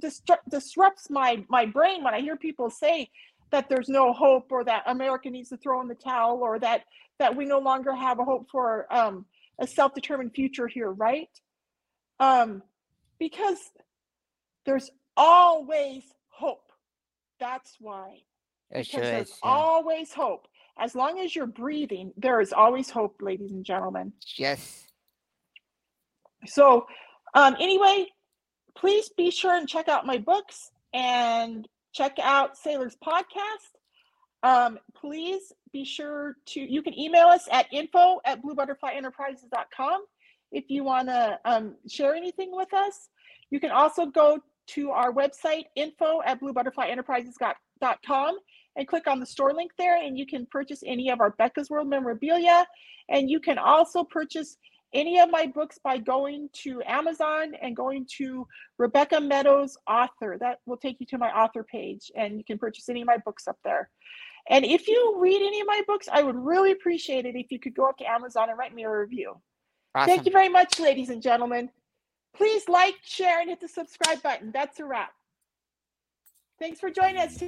[0.49, 3.09] disrupts my my brain when I hear people say
[3.51, 6.83] that there's no hope or that America needs to throw in the towel or that
[7.19, 9.25] that we no longer have a hope for um,
[9.59, 11.29] a self-determined future here, right?
[12.19, 12.61] Um,
[13.19, 13.57] because
[14.65, 16.71] there's always hope.
[17.39, 18.23] That's why.
[18.71, 19.39] It sure there's is.
[19.43, 19.49] Yeah.
[19.51, 20.47] always hope.
[20.77, 24.13] As long as you're breathing, there is always hope, ladies and gentlemen.
[24.37, 24.85] Yes.
[26.45, 26.85] So,
[27.33, 28.07] um, anyway,
[28.77, 33.71] please be sure and check out my books and check out Saylor's podcast.
[34.43, 40.05] Um, please be sure to, you can email us at info at bluebutterflyenterprises.com
[40.51, 43.09] if you want to um, share anything with us.
[43.49, 48.37] You can also go to our website, info at bluebutterflyenterprises.com,
[48.75, 51.69] and click on the store link there, and you can purchase any of our Becca's
[51.69, 52.65] World memorabilia.
[53.09, 54.57] And you can also purchase
[54.93, 58.47] any of my books by going to Amazon and going to
[58.77, 60.37] Rebecca Meadows author.
[60.39, 63.17] That will take you to my author page, and you can purchase any of my
[63.17, 63.89] books up there.
[64.49, 67.59] And if you read any of my books, I would really appreciate it if you
[67.59, 69.41] could go up to Amazon and write me a review.
[69.95, 70.07] Awesome.
[70.07, 71.69] Thank you very much, ladies and gentlemen.
[72.35, 74.51] Please like, share, and hit the subscribe button.
[74.51, 75.11] That's a wrap.
[76.59, 77.41] Thanks for joining us.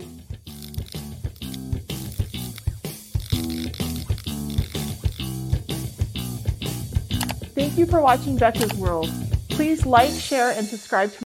[7.57, 9.09] Thank you for watching Becca's World.
[9.49, 11.26] Please like, share, and subscribe to